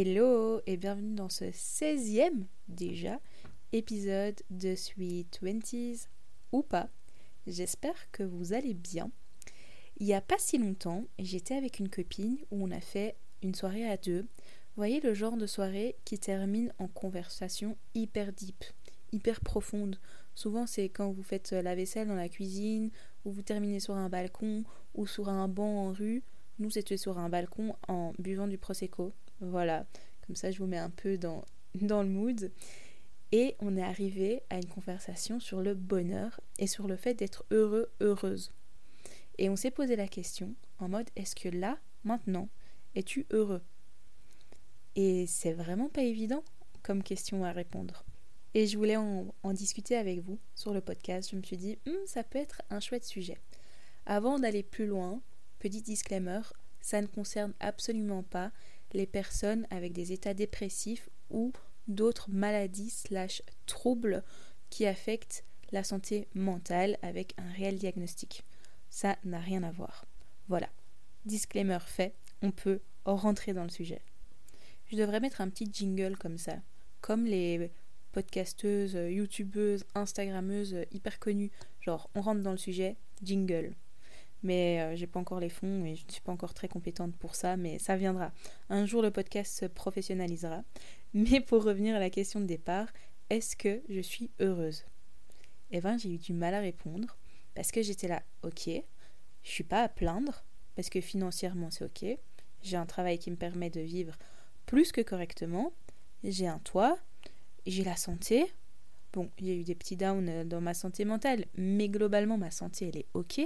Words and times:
Hello 0.00 0.60
et 0.68 0.76
bienvenue 0.76 1.16
dans 1.16 1.28
ce 1.28 1.46
16e 1.46 2.44
déjà 2.68 3.20
épisode 3.72 4.40
de 4.48 4.76
Sweet 4.76 5.28
Twenties 5.40 6.06
ou 6.52 6.62
pas. 6.62 6.88
J'espère 7.48 8.08
que 8.12 8.22
vous 8.22 8.52
allez 8.52 8.74
bien. 8.74 9.10
Il 9.96 10.06
n'y 10.06 10.14
a 10.14 10.20
pas 10.20 10.38
si 10.38 10.56
longtemps, 10.56 11.02
j'étais 11.18 11.56
avec 11.56 11.80
une 11.80 11.88
copine 11.88 12.38
où 12.52 12.62
on 12.64 12.70
a 12.70 12.78
fait 12.78 13.16
une 13.42 13.56
soirée 13.56 13.90
à 13.90 13.96
deux. 13.96 14.20
Vous 14.20 14.76
voyez 14.76 15.00
le 15.00 15.14
genre 15.14 15.36
de 15.36 15.48
soirée 15.48 15.96
qui 16.04 16.16
termine 16.16 16.72
en 16.78 16.86
conversation 16.86 17.76
hyper 17.96 18.32
deep, 18.32 18.64
hyper 19.10 19.40
profonde. 19.40 19.98
Souvent 20.36 20.68
c'est 20.68 20.90
quand 20.90 21.10
vous 21.10 21.24
faites 21.24 21.50
la 21.50 21.74
vaisselle 21.74 22.06
dans 22.06 22.14
la 22.14 22.28
cuisine, 22.28 22.92
ou 23.24 23.32
vous 23.32 23.42
terminez 23.42 23.80
sur 23.80 23.96
un 23.96 24.08
balcon, 24.08 24.62
ou 24.94 25.08
sur 25.08 25.28
un 25.28 25.48
banc 25.48 25.88
en 25.88 25.92
rue. 25.92 26.22
Nous 26.60 26.70
c'était 26.70 26.96
sur 26.96 27.18
un 27.18 27.28
balcon 27.28 27.74
en 27.88 28.12
buvant 28.20 28.46
du 28.46 28.58
prosecco 28.58 29.12
voilà, 29.40 29.86
comme 30.26 30.36
ça 30.36 30.50
je 30.50 30.58
vous 30.58 30.66
mets 30.66 30.78
un 30.78 30.90
peu 30.90 31.18
dans, 31.18 31.44
dans 31.74 32.02
le 32.02 32.08
mood. 32.08 32.52
Et 33.30 33.56
on 33.60 33.76
est 33.76 33.82
arrivé 33.82 34.42
à 34.48 34.56
une 34.56 34.68
conversation 34.68 35.38
sur 35.38 35.60
le 35.60 35.74
bonheur 35.74 36.40
et 36.58 36.66
sur 36.66 36.88
le 36.88 36.96
fait 36.96 37.14
d'être 37.14 37.44
heureux, 37.50 37.90
heureuse. 38.00 38.52
Et 39.36 39.50
on 39.50 39.56
s'est 39.56 39.70
posé 39.70 39.96
la 39.96 40.08
question 40.08 40.54
en 40.78 40.88
mode 40.88 41.10
est-ce 41.14 41.36
que 41.36 41.48
là, 41.48 41.78
maintenant, 42.04 42.48
es-tu 42.94 43.26
heureux? 43.30 43.62
Et 44.96 45.26
c'est 45.26 45.52
vraiment 45.52 45.88
pas 45.88 46.02
évident 46.02 46.42
comme 46.82 47.02
question 47.02 47.44
à 47.44 47.52
répondre. 47.52 48.04
Et 48.54 48.66
je 48.66 48.78
voulais 48.78 48.96
en, 48.96 49.32
discuter 49.52 49.96
avec 49.96 50.20
vous 50.20 50.38
sur 50.54 50.72
le 50.72 50.80
podcast. 50.80 51.30
Je 51.30 51.36
me 51.36 51.42
suis 51.42 51.56
dit, 51.56 51.78
hmm, 51.86 52.06
ça 52.06 52.24
peut 52.24 52.38
être 52.38 52.62
un 52.70 52.80
chouette 52.80 53.04
sujet. 53.04 53.38
Avant 54.06 54.38
d'aller 54.38 54.62
plus 54.62 54.86
loin, 54.86 55.20
petit 55.58 55.82
disclaimer, 55.82 56.40
ça 56.80 57.00
ne 57.02 57.06
concerne 57.06 57.52
absolument 57.60 58.22
pas 58.22 58.50
les 58.92 59.06
personnes 59.06 59.66
avec 59.70 59.92
des 59.92 60.12
états 60.12 60.34
dépressifs 60.34 61.08
ou 61.30 61.52
d'autres 61.86 62.30
maladies 62.30 62.90
slash 62.90 63.42
troubles 63.66 64.22
qui 64.70 64.86
affectent 64.86 65.44
la 65.72 65.84
santé 65.84 66.28
mentale 66.34 66.98
avec 67.02 67.34
un 67.38 67.50
réel 67.52 67.78
diagnostic. 67.78 68.44
Ça 68.90 69.18
n'a 69.24 69.38
rien 69.38 69.62
à 69.62 69.70
voir. 69.70 70.06
Voilà. 70.48 70.68
Disclaimer 71.24 71.78
fait, 71.86 72.14
on 72.42 72.50
peut 72.50 72.80
rentrer 73.04 73.52
dans 73.52 73.64
le 73.64 73.70
sujet. 73.70 74.00
Je 74.86 74.96
devrais 74.96 75.20
mettre 75.20 75.40
un 75.40 75.48
petit 75.50 75.68
jingle 75.70 76.16
comme 76.16 76.38
ça, 76.38 76.56
comme 77.00 77.26
les 77.26 77.70
podcasteuses, 78.12 78.94
youtubeuses, 78.94 79.84
instagrammeuses 79.94 80.76
hyper 80.92 81.18
connues. 81.18 81.50
Genre, 81.80 82.08
on 82.14 82.22
rentre 82.22 82.42
dans 82.42 82.52
le 82.52 82.58
sujet, 82.58 82.96
jingle 83.22 83.74
mais 84.42 84.80
euh, 84.80 84.96
j'ai 84.96 85.06
pas 85.06 85.20
encore 85.20 85.40
les 85.40 85.48
fonds 85.48 85.84
et 85.84 85.96
je 85.96 86.06
ne 86.06 86.10
suis 86.10 86.20
pas 86.20 86.32
encore 86.32 86.54
très 86.54 86.68
compétente 86.68 87.14
pour 87.16 87.34
ça, 87.34 87.56
mais 87.56 87.78
ça 87.78 87.96
viendra. 87.96 88.32
Un 88.68 88.86
jour 88.86 89.02
le 89.02 89.10
podcast 89.10 89.58
se 89.58 89.66
professionnalisera. 89.66 90.62
Mais 91.14 91.40
pour 91.40 91.64
revenir 91.64 91.96
à 91.96 91.98
la 91.98 92.10
question 92.10 92.38
de 92.38 92.44
départ, 92.44 92.88
est-ce 93.30 93.56
que 93.56 93.80
je 93.88 94.00
suis 94.00 94.30
heureuse? 94.40 94.84
Eh 95.70 95.80
bien, 95.80 95.96
j'ai 95.96 96.10
eu 96.10 96.18
du 96.18 96.34
mal 96.34 96.52
à 96.52 96.60
répondre 96.60 97.16
parce 97.54 97.72
que 97.72 97.82
j'étais 97.82 98.08
là, 98.08 98.22
ok, 98.42 98.68
je 99.42 99.50
suis 99.50 99.64
pas 99.64 99.82
à 99.82 99.88
plaindre 99.88 100.44
parce 100.76 100.90
que 100.90 101.00
financièrement 101.00 101.70
c'est 101.70 101.84
ok, 101.84 102.18
j'ai 102.62 102.76
un 102.76 102.86
travail 102.86 103.18
qui 103.18 103.30
me 103.30 103.36
permet 103.36 103.70
de 103.70 103.80
vivre 103.80 104.16
plus 104.66 104.92
que 104.92 105.00
correctement, 105.00 105.72
j'ai 106.22 106.46
un 106.46 106.58
toit, 106.58 106.98
j'ai 107.66 107.84
la 107.84 107.96
santé. 107.96 108.52
Bon, 109.12 109.30
a 109.40 109.44
eu 109.44 109.64
des 109.64 109.74
petits 109.74 109.96
downs 109.96 110.28
euh, 110.28 110.44
dans 110.44 110.60
ma 110.60 110.74
santé 110.74 111.04
mentale, 111.06 111.46
mais 111.54 111.88
globalement 111.88 112.36
ma 112.36 112.50
santé 112.50 112.88
elle 112.88 112.98
est 112.98 113.06
ok 113.14 113.40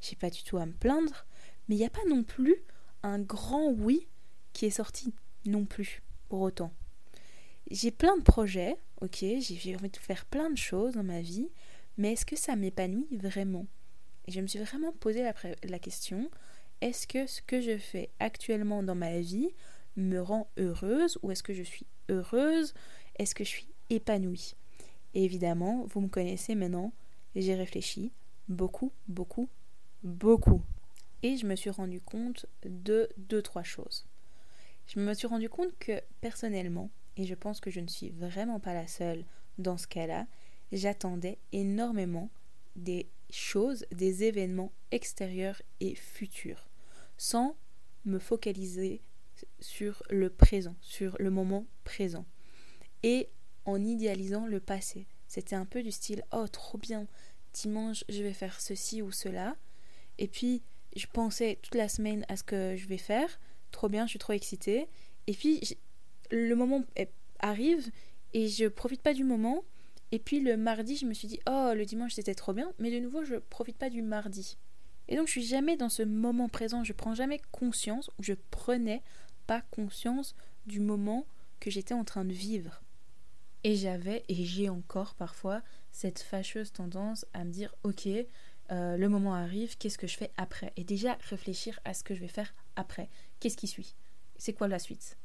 j'ai 0.00 0.16
pas 0.16 0.30
du 0.30 0.42
tout 0.42 0.56
à 0.58 0.66
me 0.66 0.72
plaindre, 0.72 1.26
mais 1.68 1.76
il 1.76 1.78
n'y 1.78 1.86
a 1.86 1.90
pas 1.90 2.04
non 2.08 2.22
plus 2.22 2.56
un 3.02 3.18
grand 3.18 3.70
oui 3.70 4.06
qui 4.52 4.66
est 4.66 4.70
sorti 4.70 5.14
non 5.46 5.64
plus, 5.64 6.02
pour 6.28 6.40
autant. 6.40 6.72
J'ai 7.70 7.90
plein 7.90 8.16
de 8.16 8.22
projets, 8.22 8.76
ok, 9.00 9.24
j'ai 9.38 9.76
envie 9.76 9.90
de 9.90 9.96
faire 9.96 10.26
plein 10.26 10.50
de 10.50 10.58
choses 10.58 10.94
dans 10.94 11.04
ma 11.04 11.20
vie, 11.20 11.48
mais 11.96 12.12
est-ce 12.12 12.26
que 12.26 12.36
ça 12.36 12.56
m'épanouit 12.56 13.16
vraiment? 13.16 13.66
Et 14.26 14.32
je 14.32 14.40
me 14.40 14.46
suis 14.46 14.58
vraiment 14.58 14.92
posé 14.92 15.22
la, 15.22 15.78
question, 15.78 16.30
est-ce 16.80 17.06
que 17.06 17.26
ce 17.26 17.42
que 17.42 17.60
je 17.60 17.78
fais 17.78 18.10
actuellement 18.18 18.82
dans 18.82 18.94
ma 18.94 19.20
vie 19.20 19.50
me 19.96 20.18
rend 20.20 20.48
heureuse 20.58 21.18
ou 21.22 21.30
est-ce 21.30 21.42
que 21.42 21.54
je 21.54 21.62
suis 21.62 21.86
heureuse? 22.08 22.74
Est-ce 23.18 23.34
que 23.34 23.44
je 23.44 23.48
suis 23.48 23.68
épanouie? 23.90 24.54
Et 25.14 25.24
évidemment, 25.24 25.84
vous 25.86 26.00
me 26.00 26.08
connaissez 26.08 26.54
maintenant, 26.54 26.92
j'ai 27.34 27.54
réfléchi 27.54 28.12
beaucoup, 28.48 28.92
beaucoup, 29.08 29.48
beaucoup. 30.02 30.62
Et 31.22 31.36
je 31.36 31.46
me 31.46 31.56
suis 31.56 31.70
rendu 31.70 32.00
compte 32.00 32.46
de 32.64 33.08
deux, 33.16 33.42
trois 33.42 33.62
choses. 33.62 34.06
Je 34.86 34.98
me 35.00 35.14
suis 35.14 35.26
rendu 35.26 35.48
compte 35.48 35.76
que 35.78 36.00
personnellement, 36.20 36.90
et 37.16 37.24
je 37.24 37.34
pense 37.34 37.60
que 37.60 37.70
je 37.70 37.80
ne 37.80 37.86
suis 37.86 38.10
vraiment 38.10 38.60
pas 38.60 38.74
la 38.74 38.86
seule 38.86 39.24
dans 39.58 39.76
ce 39.76 39.86
cas-là, 39.86 40.26
j'attendais 40.72 41.38
énormément 41.52 42.30
des 42.76 43.08
choses, 43.30 43.86
des 43.92 44.24
événements 44.24 44.72
extérieurs 44.90 45.60
et 45.80 45.94
futurs, 45.94 46.68
sans 47.18 47.56
me 48.04 48.18
focaliser 48.18 49.02
sur 49.60 50.02
le 50.10 50.30
présent, 50.30 50.74
sur 50.80 51.16
le 51.18 51.30
moment 51.30 51.66
présent, 51.84 52.24
et 53.02 53.28
en 53.64 53.82
idéalisant 53.82 54.46
le 54.46 54.60
passé. 54.60 55.06
C'était 55.28 55.56
un 55.56 55.66
peu 55.66 55.82
du 55.82 55.92
style 55.92 56.24
Oh, 56.32 56.48
trop 56.48 56.78
bien, 56.78 57.06
dimanche, 57.52 58.04
je 58.08 58.22
vais 58.22 58.32
faire 58.32 58.60
ceci 58.60 59.02
ou 59.02 59.12
cela, 59.12 59.56
et 60.20 60.28
puis, 60.28 60.62
je 60.94 61.06
pensais 61.06 61.58
toute 61.62 61.74
la 61.74 61.88
semaine 61.88 62.24
à 62.28 62.36
ce 62.36 62.44
que 62.44 62.76
je 62.76 62.86
vais 62.86 62.98
faire. 62.98 63.40
Trop 63.70 63.88
bien, 63.88 64.04
je 64.04 64.10
suis 64.10 64.18
trop 64.18 64.34
excitée. 64.34 64.86
Et 65.26 65.32
puis, 65.32 65.78
le 66.30 66.54
moment 66.54 66.84
arrive 67.40 67.90
et 68.34 68.48
je 68.48 68.66
profite 68.66 69.00
pas 69.00 69.14
du 69.14 69.24
moment. 69.24 69.64
Et 70.12 70.18
puis, 70.18 70.40
le 70.40 70.58
mardi, 70.58 70.96
je 70.96 71.06
me 71.06 71.14
suis 71.14 71.26
dit, 71.26 71.40
oh, 71.48 71.72
le 71.74 71.86
dimanche, 71.86 72.12
c'était 72.12 72.34
trop 72.34 72.52
bien. 72.52 72.70
Mais 72.78 72.90
de 72.90 72.98
nouveau, 72.98 73.24
je 73.24 73.36
profite 73.36 73.78
pas 73.78 73.88
du 73.88 74.02
mardi. 74.02 74.58
Et 75.08 75.16
donc, 75.16 75.26
je 75.26 75.32
suis 75.32 75.44
jamais 75.44 75.78
dans 75.78 75.88
ce 75.88 76.02
moment 76.02 76.50
présent. 76.50 76.84
Je 76.84 76.92
prends 76.92 77.14
jamais 77.14 77.40
conscience, 77.50 78.10
ou 78.18 78.22
je 78.22 78.34
prenais 78.50 79.02
pas 79.46 79.62
conscience 79.70 80.34
du 80.66 80.80
moment 80.80 81.26
que 81.60 81.70
j'étais 81.70 81.94
en 81.94 82.04
train 82.04 82.26
de 82.26 82.32
vivre. 82.32 82.82
Et 83.64 83.74
j'avais, 83.74 84.24
et 84.28 84.44
j'ai 84.44 84.68
encore 84.68 85.14
parfois, 85.14 85.62
cette 85.92 86.20
fâcheuse 86.20 86.72
tendance 86.72 87.24
à 87.32 87.44
me 87.44 87.50
dire, 87.50 87.74
ok, 87.84 88.08
euh, 88.70 88.96
le 88.96 89.08
moment 89.08 89.34
arrive, 89.34 89.76
qu'est-ce 89.76 89.98
que 89.98 90.06
je 90.06 90.16
fais 90.16 90.32
après? 90.36 90.72
Et 90.76 90.84
déjà 90.84 91.18
réfléchir 91.28 91.80
à 91.84 91.94
ce 91.94 92.04
que 92.04 92.14
je 92.14 92.20
vais 92.20 92.28
faire 92.28 92.54
après. 92.76 93.08
Qu'est-ce 93.40 93.56
qui 93.56 93.66
suit? 93.66 93.94
C'est 94.36 94.52
quoi 94.52 94.68
la 94.68 94.78
suite? 94.78 95.16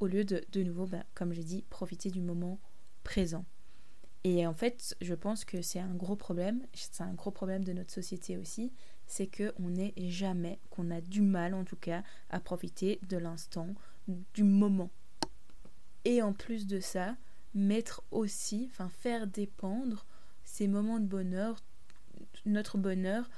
Au 0.00 0.06
lieu 0.06 0.24
de, 0.24 0.44
de 0.52 0.62
nouveau, 0.62 0.86
ben, 0.86 1.04
comme 1.14 1.32
j'ai 1.32 1.44
dit, 1.44 1.64
profiter 1.70 2.10
du 2.10 2.20
moment 2.20 2.58
présent. 3.02 3.44
Et 4.24 4.46
en 4.46 4.54
fait, 4.54 4.96
je 5.02 5.14
pense 5.14 5.44
que 5.44 5.60
c'est 5.60 5.80
un 5.80 5.94
gros 5.94 6.16
problème, 6.16 6.66
c'est 6.72 7.02
un 7.02 7.12
gros 7.12 7.30
problème 7.30 7.62
de 7.62 7.74
notre 7.74 7.92
société 7.92 8.38
aussi, 8.38 8.72
c'est 9.06 9.28
qu'on 9.28 9.68
n'est 9.68 9.92
jamais, 9.96 10.60
qu'on 10.70 10.90
a 10.90 11.02
du 11.02 11.20
mal 11.20 11.52
en 11.52 11.64
tout 11.64 11.76
cas, 11.76 12.02
à 12.30 12.40
profiter 12.40 13.00
de 13.08 13.18
l'instant, 13.18 13.74
du 14.08 14.42
moment. 14.42 14.90
Et 16.06 16.22
en 16.22 16.32
plus 16.32 16.66
de 16.66 16.80
ça, 16.80 17.16
mettre 17.54 18.02
aussi, 18.10 18.68
enfin 18.70 18.88
faire 18.88 19.26
dépendre 19.26 20.06
ces 20.42 20.68
moments 20.68 21.00
de 21.00 21.06
bonheur 21.06 21.62
notre 22.46 22.78
bonheur 22.78 23.28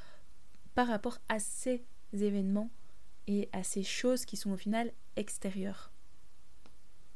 par 0.75 0.89
rapport 0.89 1.19
à 1.29 1.39
ces 1.39 1.85
événements 2.13 2.71
et 3.27 3.49
à 3.53 3.63
ces 3.63 3.83
choses 3.83 4.25
qui 4.25 4.37
sont 4.37 4.53
au 4.53 4.57
final 4.57 4.93
extérieures. 5.17 5.91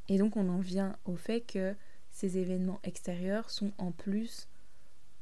Et 0.08 0.18
donc 0.18 0.36
on 0.36 0.48
en 0.48 0.58
vient 0.58 0.96
au 1.04 1.16
fait 1.16 1.40
que 1.40 1.74
ces 2.10 2.38
événements 2.38 2.80
extérieurs 2.82 3.50
sont 3.50 3.72
en 3.78 3.92
plus 3.92 4.48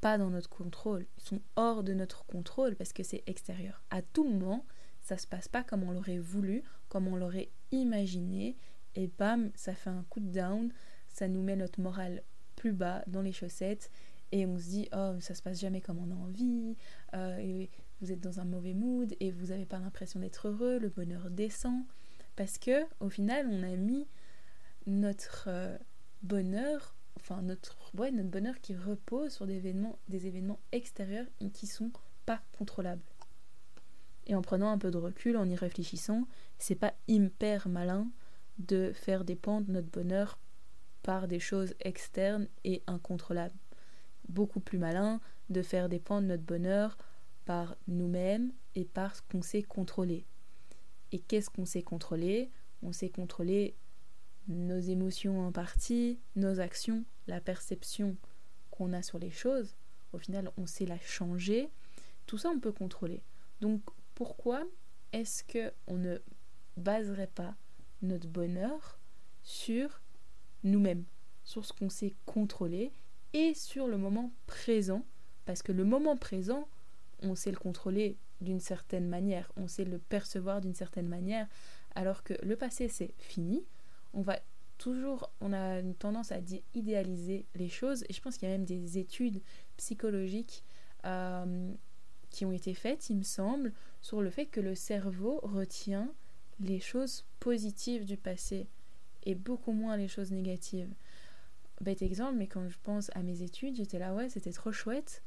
pas 0.01 0.17
dans 0.17 0.31
notre 0.31 0.49
contrôle, 0.49 1.07
ils 1.19 1.25
sont 1.25 1.41
hors 1.57 1.83
de 1.83 1.93
notre 1.93 2.25
contrôle 2.25 2.77
parce 2.77 2.93
que 2.93 3.03
c'est 3.03 3.25
extérieur. 3.27 3.83
À 3.91 4.01
tout 4.01 4.25
moment, 4.25 4.65
ça 5.01 5.19
se 5.19 5.27
passe 5.27 5.49
pas 5.49 5.65
comme 5.65 5.83
on 5.83 5.91
l'aurait 5.91 6.19
voulu, 6.19 6.63
comme 6.89 7.09
on 7.09 7.17
l'aurait 7.17 7.51
imaginé, 7.73 8.57
et 8.95 9.09
bam, 9.09 9.51
ça 9.55 9.75
fait 9.75 9.91
un 9.91 10.05
coup 10.09 10.21
de 10.21 10.31
down, 10.31 10.73
ça 11.09 11.29
nous 11.29 11.43
met 11.43 11.57
notre 11.57 11.81
morale 11.81 12.23
plus 12.57 12.73
bas 12.73 13.03
dans 13.07 13.23
les 13.23 13.33
chaussettes, 13.33 13.91
et 14.33 14.47
on 14.47 14.59
se 14.59 14.65
dit 14.65 14.89
oh 14.93 15.15
ça 15.21 15.35
se 15.35 15.43
passe 15.43 15.61
jamais 15.61 15.81
comme 15.81 15.99
on 15.99 16.11
a 16.11 16.15
envie 16.15 16.77
euh, 17.15 17.67
vous 18.01 18.13
êtes 18.13 18.21
dans 18.21 18.41
un 18.41 18.45
mauvais 18.45 18.75
mood 18.75 19.15
et 19.21 19.31
vous 19.31 19.47
n'avez 19.47 19.67
pas 19.67 19.79
l'impression 19.79 20.21
d'être 20.21 20.49
heureux 20.49 20.79
le 20.79 20.89
bonheur 20.89 21.31
descend. 21.31 21.83
Parce 22.37 22.59
que 22.59 22.85
au 23.01 23.09
final 23.09 23.49
on 23.51 23.63
a 23.63 23.77
mis 23.77 24.07
notre 24.87 25.45
euh, 25.49 25.77
bonheur 26.23 26.95
enfin 27.17 27.43
notre 27.43 27.77
ouais, 27.97 28.13
notre 28.13 28.29
bonheur 28.29 28.61
qui 28.61 28.77
repose 28.77 29.33
sur 29.33 29.47
des 29.47 29.57
événements 29.57 29.99
des 30.09 30.27
événements 30.27 30.61
extérieurs 30.73 31.27
qui 31.53 31.67
sont 31.67 31.91
pas 32.27 32.41
contrôlables. 32.57 33.03
Et 34.27 34.35
en 34.35 34.43
prenant 34.43 34.71
un 34.71 34.79
peu 34.79 34.91
de 34.91 34.99
recul 34.99 35.37
en 35.37 35.49
y 35.49 35.57
réfléchissant 35.57 36.29
c'est 36.59 36.77
pas 36.77 36.95
hyper 37.09 37.69
malin 37.69 38.09
de 38.59 38.93
faire 38.93 39.25
dépendre 39.25 39.71
notre 39.71 39.89
bonheur 39.89 40.39
par 41.03 41.27
des 41.27 41.41
choses 41.41 41.75
externes 41.81 42.49
et 42.65 42.83
incontrôlables 42.87 43.55
beaucoup 44.29 44.61
plus 44.61 44.79
malin 44.79 45.21
de 45.51 45.63
faire 45.63 45.89
dépendre 45.89 46.29
notre 46.29 46.43
bonheur 46.43 46.97
par 47.45 47.77
nous-mêmes 47.87 48.53
et 48.75 48.85
par 48.85 49.17
ce 49.17 49.23
qu'on 49.23 49.43
sait 49.43 49.63
contrôler. 49.63 50.27
Et 51.13 51.19
qu'est-ce 51.19 51.51
qu'on 51.51 51.65
sait 51.65 51.83
contrôler? 51.83 52.51
On 52.83 52.93
sait 52.93 53.09
contrôler 53.09 53.75
nos 54.49 54.79
émotions 54.79 55.47
en 55.47 55.53
partie, 55.53 56.19
nos 56.37 56.61
actions, 56.61 57.05
la 57.27 57.41
perception 57.41 58.17
qu'on 58.71 58.93
a 58.93 59.03
sur 59.03 59.19
les 59.19 59.31
choses. 59.31 59.75
Au 60.13 60.19
final, 60.19 60.51
on 60.57 60.67
sait 60.67 60.87
la 60.87 60.99
changer. 61.01 61.71
Tout 62.27 62.39
ça, 62.39 62.51
on 62.51 62.61
peut 62.61 62.73
contrôler. 62.73 63.23
Donc, 63.61 63.83
pourquoi 64.15 64.65
est-ce 65.13 65.45
que 65.45 65.73
on 65.87 65.97
ne 65.97 66.19
baserait 66.77 67.31
pas 67.35 67.57
notre 68.03 68.29
bonheur 68.29 68.99
sur 69.43 70.03
nous-mêmes, 70.65 71.05
sur 71.45 71.65
ce 71.65 71.73
qu'on 71.73 71.91
sait 71.91 72.15
contrôler 72.27 72.93
et 73.33 73.55
sur 73.55 73.87
le 73.87 73.99
moment 73.99 74.33
présent 74.47 75.05
Parce 75.45 75.63
que 75.63 75.73
le 75.73 75.85
moment 75.85 76.17
présent, 76.17 76.69
on 77.23 77.35
sait 77.35 77.51
le 77.51 77.59
contrôler 77.59 78.17
d'une 78.41 78.61
certaine 78.61 79.09
manière, 79.09 79.51
on 79.57 79.67
sait 79.67 79.85
le 79.85 79.99
percevoir 79.99 80.61
d'une 80.61 80.75
certaine 80.75 81.09
manière, 81.09 81.49
alors 81.95 82.23
que 82.23 82.35
le 82.43 82.57
passé 82.57 82.89
c'est 82.89 83.13
fini, 83.19 83.65
on 84.15 84.23
va 84.23 84.39
toujours, 84.79 85.31
on 85.41 85.53
a 85.53 85.81
une 85.81 85.95
tendance 85.95 86.33
à 86.33 86.39
idéaliser 86.75 87.47
les 87.57 87.69
choses, 87.69 88.05
et 88.09 88.13
je 88.13 88.21
pense 88.21 88.37
qu'il 88.37 88.49
y 88.49 88.53
a 88.53 88.55
même 88.55 88.65
des 88.65 88.99
études 88.99 89.43
psychologiques 89.77 90.65
euh, 91.05 91.73
qui 92.31 92.45
ont 92.45 92.53
été 92.53 92.75
faites, 92.75 93.11
il 93.11 93.17
me 93.17 93.25
semble, 93.25 93.73
sur 94.01 94.23
le 94.23 94.31
fait 94.31 94.47
que 94.47 94.61
le 94.61 94.75
cerveau 94.75 95.41
retient 95.43 96.13
les 96.61 96.81
choses 96.81 97.25
positives 97.41 98.05
du 98.05 98.17
passé 98.17 98.69
et 99.25 99.35
beaucoup 99.35 99.73
moins 99.73 99.97
les 99.97 100.09
choses 100.09 100.31
négatives. 100.31 100.93
Bête 101.81 102.03
exemple, 102.03 102.37
mais 102.37 102.49
quand 102.49 102.69
je 102.69 102.79
pense 102.83 103.11
à 103.15 103.23
mes 103.23 103.43
études, 103.43 103.77
j'étais 103.77 103.99
là, 103.99 104.15
ouais, 104.15 104.29
c'était 104.29 104.53
trop 104.53 104.73
chouette. 104.73 105.23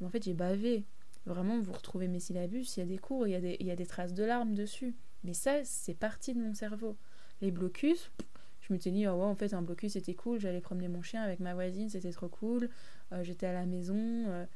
Mais 0.00 0.06
en 0.06 0.10
fait, 0.10 0.22
j'ai 0.24 0.34
bavé. 0.34 0.84
Vraiment, 1.26 1.60
vous 1.60 1.72
retrouvez 1.72 2.08
mes 2.08 2.20
syllabus, 2.20 2.76
il 2.76 2.80
y 2.80 2.82
a 2.82 2.86
des 2.86 2.98
cours, 2.98 3.26
il 3.26 3.32
y 3.32 3.70
a 3.70 3.76
des, 3.76 3.86
traces 3.86 4.14
de 4.14 4.24
larmes 4.24 4.54
dessus. 4.54 4.94
Mais 5.24 5.34
ça, 5.34 5.64
c'est 5.64 5.94
parti 5.94 6.34
de 6.34 6.40
mon 6.40 6.54
cerveau. 6.54 6.96
Les 7.40 7.50
blocus, 7.50 8.12
je 8.60 8.72
me 8.72 8.78
suis 8.78 8.92
dit, 8.92 9.06
oh 9.08 9.14
ouais, 9.14 9.24
en 9.24 9.34
fait, 9.34 9.52
un 9.52 9.62
blocus, 9.62 9.94
c'était 9.94 10.14
cool. 10.14 10.38
J'allais 10.38 10.60
promener 10.60 10.88
mon 10.88 11.02
chien 11.02 11.22
avec 11.22 11.40
ma 11.40 11.54
voisine, 11.54 11.88
c'était 11.88 12.12
trop 12.12 12.28
cool. 12.28 12.70
Euh, 13.12 13.24
j'étais 13.24 13.46
à 13.46 13.52
la 13.52 13.66
maison. 13.66 13.96
Euh, 13.96 14.46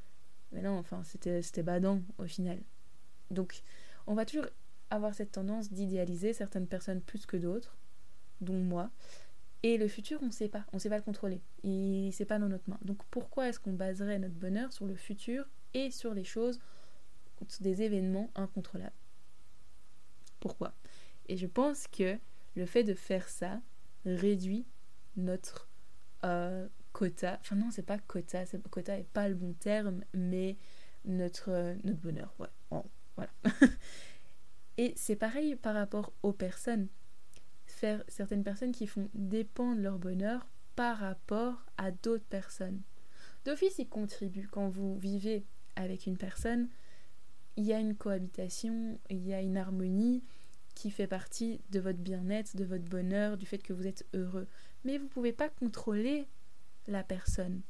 mais 0.53 0.63
non, 0.63 0.79
enfin, 0.79 1.03
c'était 1.03 1.63
badant 1.63 2.03
au 2.19 2.25
final. 2.25 2.61
Donc, 3.31 3.63
on 4.07 4.15
va 4.15 4.25
toujours 4.25 4.47
avoir 4.91 5.15
cette 5.15 5.33
tendance 5.33 5.73
d'idéaliser 5.73 6.33
certaines 6.33 6.67
personnes 6.67 7.01
plus 7.01 7.27
que 7.27 7.37
d'autres, 7.37 7.77
dont 8.41 8.59
moi. 8.59 8.91
Et 9.63 9.77
le 9.77 9.89
futur, 9.89 10.19
on 10.23 10.27
ne 10.27 10.31
sait 10.31 10.49
pas, 10.49 10.65
on 10.73 10.77
ne 10.77 10.81
sait 10.81 10.89
pas 10.89 10.97
le 10.97 11.03
contrôler. 11.03 11.43
Il 11.63 12.13
c'est 12.13 12.25
pas 12.25 12.39
dans 12.39 12.49
notre 12.49 12.69
main. 12.69 12.79
Donc 12.83 12.99
pourquoi 13.11 13.49
est-ce 13.49 13.61
qu'on 13.61 13.73
baserait 13.73 14.19
notre 14.19 14.35
bonheur 14.35 14.73
sur 14.73 14.87
le 14.87 14.95
futur 14.95 15.47
et 15.75 15.91
sur 15.91 16.15
les 16.15 16.25
choses, 16.25 16.61
des 17.61 17.83
événements 17.83 18.31
incontrôlables? 18.35 18.93
Pourquoi? 20.41 20.73
Et 21.29 21.37
je 21.37 21.47
pense 21.47 21.87
que 21.87 22.19
le 22.57 22.67
fait 22.67 22.85
de 22.85 22.95
faire 22.95 23.29
ça 23.29 23.61
réduit 24.07 24.67
notre 25.17 25.69
euh, 26.25 26.67
quota. 26.93 27.39
Enfin 27.41 27.57
non, 27.57 27.71
c'est 27.71 27.83
pas 27.83 27.99
quota, 27.99 28.45
quota 28.71 28.99
est 28.99 29.09
pas 29.13 29.29
le 29.29 29.35
bon 29.35 29.53
terme, 29.53 30.03
mais 30.15 30.57
notre, 31.05 31.51
euh, 31.51 31.75
bonheur. 32.03 32.35
Voilà. 33.17 33.33
Et 34.79 34.95
c'est 34.97 35.17
pareil 35.17 35.57
par 35.57 35.75
rapport 35.75 36.13
aux 36.23 36.33
personnes. 36.33 36.89
Faire 37.71 38.05
certaines 38.09 38.45
personnes 38.45 38.73
qui 38.73 38.87
font 38.87 39.09
dépendre 39.15 39.81
leur 39.81 39.99
bonheur 39.99 40.47
par 40.77 40.99
rapport 40.99 41.65
à 41.79 41.91
d'autres 41.91 42.25
personnes. 42.25 42.83
D'office, 43.45 43.79
ils 43.79 43.89
contribuent. 43.89 44.49
Quand 44.51 44.69
vous 44.69 44.99
vivez 44.99 45.45
avec 45.77 46.07
une 46.07 46.19
personne, 46.19 46.69
il 47.57 47.65
y 47.65 47.73
a 47.73 47.79
une 47.79 47.97
cohabitation, 47.97 48.99
il 49.09 49.27
y 49.27 49.33
a 49.33 49.41
une 49.41 49.57
harmonie 49.57 50.23
qui 50.75 50.91
fait 50.91 51.07
partie 51.07 51.61
de 51.71 51.81
votre 51.81 51.99
bien-être, 51.99 52.57
de 52.57 52.65
votre 52.65 52.85
bonheur, 52.85 53.37
du 53.37 53.47
fait 53.47 53.59
que 53.59 53.73
vous 53.73 53.87
êtes 53.87 54.07
heureux. 54.15 54.47
Mais 54.85 54.99
vous 54.99 55.05
ne 55.05 55.11
pouvez 55.11 55.33
pas 55.33 55.49
contrôler 55.49 56.27
la 56.87 57.03
personne. 57.03 57.63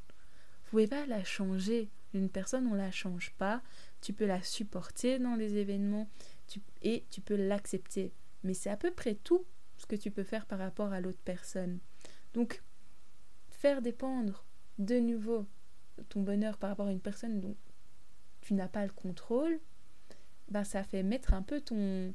Vous 0.65 0.71
pouvez 0.71 0.87
pas 0.87 1.07
la 1.07 1.25
changer. 1.25 1.91
Une 2.15 2.29
personne, 2.29 2.67
on 2.67 2.75
la 2.75 2.91
change 2.91 3.33
pas. 3.39 3.63
Tu 4.01 4.13
peux 4.13 4.27
la 4.27 4.43
supporter 4.43 5.19
dans 5.19 5.37
les 5.37 5.57
événements 5.57 6.09
et 6.83 7.05
tu 7.11 7.21
peux 7.21 7.37
l'accepter. 7.37 8.13
Mais 8.43 8.55
c'est 8.55 8.71
à 8.71 8.77
peu 8.77 8.91
près 8.91 9.15
tout 9.15 9.45
ce 9.81 9.87
que 9.87 9.97
tu 9.97 10.11
peux 10.11 10.25
faire 10.25 10.47
par 10.47 10.59
rapport 10.59 10.93
à 10.93 11.01
l'autre 11.01 11.21
personne. 11.25 11.79
Donc, 12.35 12.63
faire 13.49 13.83
dépendre 13.83 14.45
de 14.79 14.99
nouveau 14.99 15.47
ton 16.09 16.21
bonheur 16.23 16.59
par 16.59 16.71
rapport 16.71 16.87
à 16.87 16.93
une 16.93 17.01
personne 17.01 17.41
dont 17.41 17.57
tu 18.41 18.55
n'as 18.55 18.69
pas 18.69 18.85
le 18.85 18.93
contrôle, 18.93 19.59
ben 20.49 20.65
ça 20.65 20.83
fait 20.83 21.03
mettre 21.03 21.35
un 21.35 21.43
peu 21.43 21.61
ton, 21.61 22.15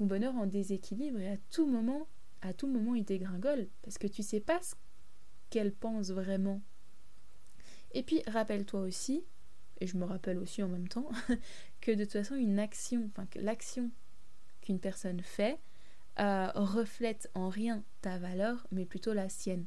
bonheur 0.00 0.34
en 0.36 0.46
déséquilibre 0.46 1.18
et 1.18 1.28
à 1.28 1.36
tout 1.50 1.66
moment, 1.66 2.06
à 2.42 2.52
tout 2.52 2.66
moment 2.66 2.94
il 2.94 3.04
dégringole 3.04 3.68
parce 3.82 3.96
que 3.96 4.06
tu 4.06 4.22
sais 4.22 4.40
pas 4.40 4.60
ce 4.60 4.74
qu'elle 5.48 5.72
pense 5.72 6.10
vraiment. 6.10 6.60
Et 7.92 8.02
puis 8.02 8.22
rappelle-toi 8.26 8.80
aussi 8.80 9.24
et 9.80 9.86
je 9.86 9.96
me 9.96 10.04
rappelle 10.04 10.38
aussi 10.38 10.62
en 10.62 10.68
même 10.68 10.88
temps, 10.88 11.08
que 11.80 11.92
de 11.92 12.04
toute 12.04 12.12
façon, 12.12 12.34
une 12.34 12.58
action, 12.58 13.04
enfin 13.06 13.26
que 13.26 13.38
l'action 13.38 13.90
qu'une 14.62 14.80
personne 14.80 15.20
fait 15.20 15.58
euh, 16.18 16.50
reflète 16.54 17.30
en 17.34 17.48
rien 17.48 17.84
ta 18.00 18.18
valeur, 18.18 18.66
mais 18.70 18.84
plutôt 18.84 19.12
la 19.12 19.28
sienne. 19.28 19.66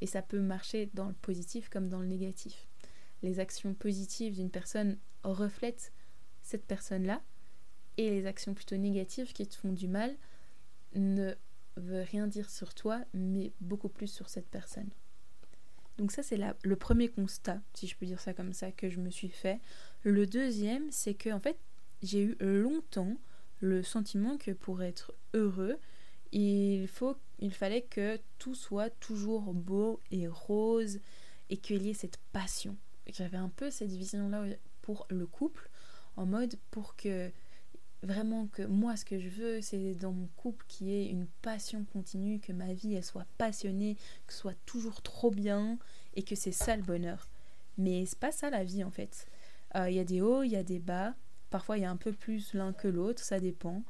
Et 0.00 0.06
ça 0.06 0.22
peut 0.22 0.40
marcher 0.40 0.90
dans 0.94 1.08
le 1.08 1.14
positif 1.14 1.68
comme 1.68 1.88
dans 1.88 2.00
le 2.00 2.06
négatif. 2.06 2.66
Les 3.22 3.40
actions 3.40 3.74
positives 3.74 4.34
d'une 4.34 4.50
personne 4.50 4.98
reflètent 5.22 5.92
cette 6.42 6.64
personne-là, 6.64 7.22
et 7.96 8.10
les 8.10 8.26
actions 8.26 8.54
plutôt 8.54 8.76
négatives 8.76 9.32
qui 9.32 9.46
te 9.46 9.54
font 9.54 9.72
du 9.72 9.88
mal 9.88 10.14
ne 10.94 11.34
veulent 11.76 12.06
rien 12.10 12.26
dire 12.26 12.50
sur 12.50 12.74
toi, 12.74 13.00
mais 13.14 13.52
beaucoup 13.60 13.88
plus 13.88 14.08
sur 14.08 14.28
cette 14.28 14.48
personne. 14.48 14.90
Donc 15.98 16.12
ça, 16.12 16.22
c'est 16.22 16.38
le 16.62 16.76
premier 16.76 17.08
constat, 17.08 17.60
si 17.74 17.86
je 17.86 17.96
peux 17.96 18.06
dire 18.06 18.20
ça 18.20 18.34
comme 18.34 18.52
ça, 18.52 18.70
que 18.70 18.90
je 18.90 19.00
me 19.00 19.10
suis 19.10 19.30
fait. 19.30 19.60
Le 20.02 20.26
deuxième, 20.26 20.90
c'est 20.90 21.14
que 21.14 21.30
en 21.30 21.40
fait, 21.40 21.58
j'ai 22.02 22.22
eu 22.22 22.36
longtemps 22.40 23.16
le 23.60 23.82
sentiment 23.82 24.36
que 24.36 24.50
pour 24.50 24.82
être 24.82 25.14
heureux, 25.34 25.78
il, 26.32 26.86
faut, 26.88 27.16
il 27.38 27.52
fallait 27.52 27.82
que 27.82 28.18
tout 28.38 28.54
soit 28.54 28.90
toujours 28.90 29.54
beau 29.54 30.00
et 30.10 30.28
rose 30.28 31.00
et 31.50 31.56
qu'il 31.56 31.82
y 31.82 31.90
ait 31.90 31.94
cette 31.94 32.18
passion. 32.32 32.76
J'avais 33.06 33.36
un 33.36 33.48
peu 33.48 33.70
cette 33.70 33.92
vision-là 33.92 34.44
pour 34.82 35.06
le 35.10 35.26
couple, 35.26 35.70
en 36.16 36.26
mode 36.26 36.56
pour 36.70 36.96
que 36.96 37.30
vraiment 38.02 38.46
que 38.46 38.62
moi 38.62 38.94
ce 38.96 39.04
que 39.04 39.18
je 39.18 39.28
veux 39.28 39.60
c'est 39.60 39.94
dans 39.94 40.12
mon 40.12 40.28
couple 40.36 40.64
qu'il 40.68 40.88
y 40.88 40.92
ait 40.94 41.08
une 41.08 41.26
passion 41.42 41.84
continue, 41.92 42.40
que 42.40 42.52
ma 42.52 42.72
vie 42.72 42.94
elle 42.94 43.04
soit 43.04 43.26
passionnée, 43.38 43.96
que 44.26 44.32
ce 44.32 44.40
soit 44.40 44.56
toujours 44.66 45.02
trop 45.02 45.30
bien 45.30 45.78
et 46.14 46.22
que 46.22 46.34
c'est 46.34 46.52
ça 46.52 46.76
le 46.76 46.82
bonheur. 46.82 47.28
Mais 47.78 48.06
c'est 48.06 48.18
pas 48.18 48.32
ça 48.32 48.50
la 48.50 48.64
vie 48.64 48.84
en 48.84 48.90
fait. 48.90 49.26
Euh, 49.74 49.90
il 49.90 49.96
y 49.96 50.00
a 50.00 50.04
des 50.04 50.20
hauts, 50.20 50.42
il 50.42 50.50
y 50.50 50.56
a 50.56 50.62
des 50.62 50.78
bas, 50.78 51.14
parfois 51.56 51.78
il 51.78 51.84
y 51.84 51.86
a 51.86 51.90
un 51.90 51.96
peu 51.96 52.12
plus 52.12 52.52
l'un 52.52 52.74
que 52.74 52.86
l'autre, 52.86 53.22
ça 53.22 53.40
dépend. 53.40 53.82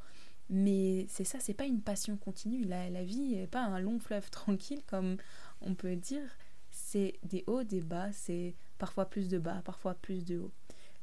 Mais 0.50 1.04
c'est 1.08 1.24
ça, 1.24 1.40
c'est 1.40 1.52
pas 1.52 1.64
une 1.64 1.80
passion 1.80 2.16
continue. 2.16 2.64
La, 2.64 2.88
la 2.90 3.02
vie 3.02 3.34
n'est 3.34 3.48
pas 3.48 3.64
un 3.64 3.80
long 3.80 3.98
fleuve 3.98 4.30
tranquille 4.40 4.82
comme 4.86 5.16
on 5.62 5.74
peut 5.74 5.96
dire. 5.96 6.38
C'est 6.70 7.18
des 7.24 7.42
hauts, 7.48 7.64
des 7.64 7.80
bas, 7.80 8.12
c'est 8.12 8.54
parfois 8.78 9.06
plus 9.10 9.28
de 9.28 9.40
bas, 9.40 9.62
parfois 9.64 9.94
plus 9.94 10.24
de 10.24 10.38
hauts. 10.38 10.52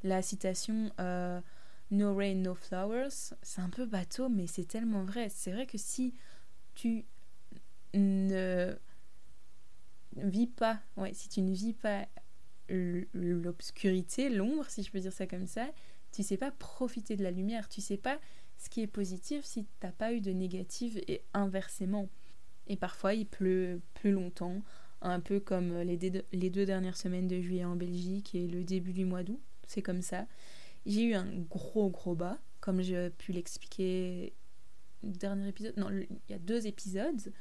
La 0.04 0.22
citation 0.22 0.90
euh, 1.00 1.38
No 1.90 2.14
rain, 2.14 2.36
no 2.36 2.54
flowers, 2.54 3.34
c'est 3.42 3.60
un 3.60 3.68
peu 3.68 3.84
bateau, 3.84 4.30
mais 4.30 4.46
c'est 4.46 4.64
tellement 4.64 5.04
vrai. 5.04 5.28
C'est 5.28 5.52
vrai 5.52 5.66
que 5.66 5.76
si 5.76 6.14
tu 6.74 7.04
ne 7.92 8.74
vis 10.16 10.46
pas, 10.46 10.80
ouais, 10.96 11.12
si 11.12 11.28
tu 11.28 11.42
ne 11.42 11.52
vis 11.52 11.74
pas 11.74 12.08
l'obscurité, 12.70 14.30
l'ombre, 14.30 14.64
si 14.70 14.82
je 14.82 14.90
peux 14.90 15.00
dire 15.00 15.12
ça 15.12 15.26
comme 15.26 15.46
ça, 15.46 15.66
tu 16.14 16.22
sais 16.22 16.36
pas 16.36 16.50
profiter 16.50 17.16
de 17.16 17.22
la 17.22 17.30
lumière, 17.30 17.68
tu 17.68 17.80
sais 17.80 17.96
pas 17.96 18.18
ce 18.56 18.68
qui 18.68 18.82
est 18.82 18.86
positif 18.86 19.44
si 19.44 19.66
t'as 19.80 19.92
pas 19.92 20.12
eu 20.12 20.20
de 20.20 20.30
négatif 20.30 20.96
et 21.08 21.22
inversement. 21.34 22.08
Et 22.66 22.76
parfois 22.76 23.14
il 23.14 23.26
pleut 23.26 23.80
plus 23.94 24.12
longtemps, 24.12 24.62
un 25.02 25.20
peu 25.20 25.40
comme 25.40 25.80
les, 25.80 25.98
les 26.32 26.50
deux 26.50 26.64
dernières 26.64 26.96
semaines 26.96 27.28
de 27.28 27.40
juillet 27.40 27.64
en 27.64 27.76
Belgique 27.76 28.34
et 28.34 28.46
le 28.46 28.64
début 28.64 28.92
du 28.92 29.04
mois 29.04 29.22
d'août, 29.22 29.40
c'est 29.66 29.82
comme 29.82 30.02
ça. 30.02 30.26
J'ai 30.86 31.02
eu 31.02 31.14
un 31.14 31.26
gros 31.50 31.90
gros 31.90 32.14
bas, 32.14 32.38
comme 32.60 32.80
j'ai 32.80 33.10
pu 33.10 33.32
l'expliquer 33.32 34.34
dernier 35.02 35.48
épisode. 35.48 35.76
Non, 35.76 35.90
il 35.90 36.08
y 36.28 36.34
a 36.34 36.38
deux 36.38 36.66
épisodes. 36.66 37.32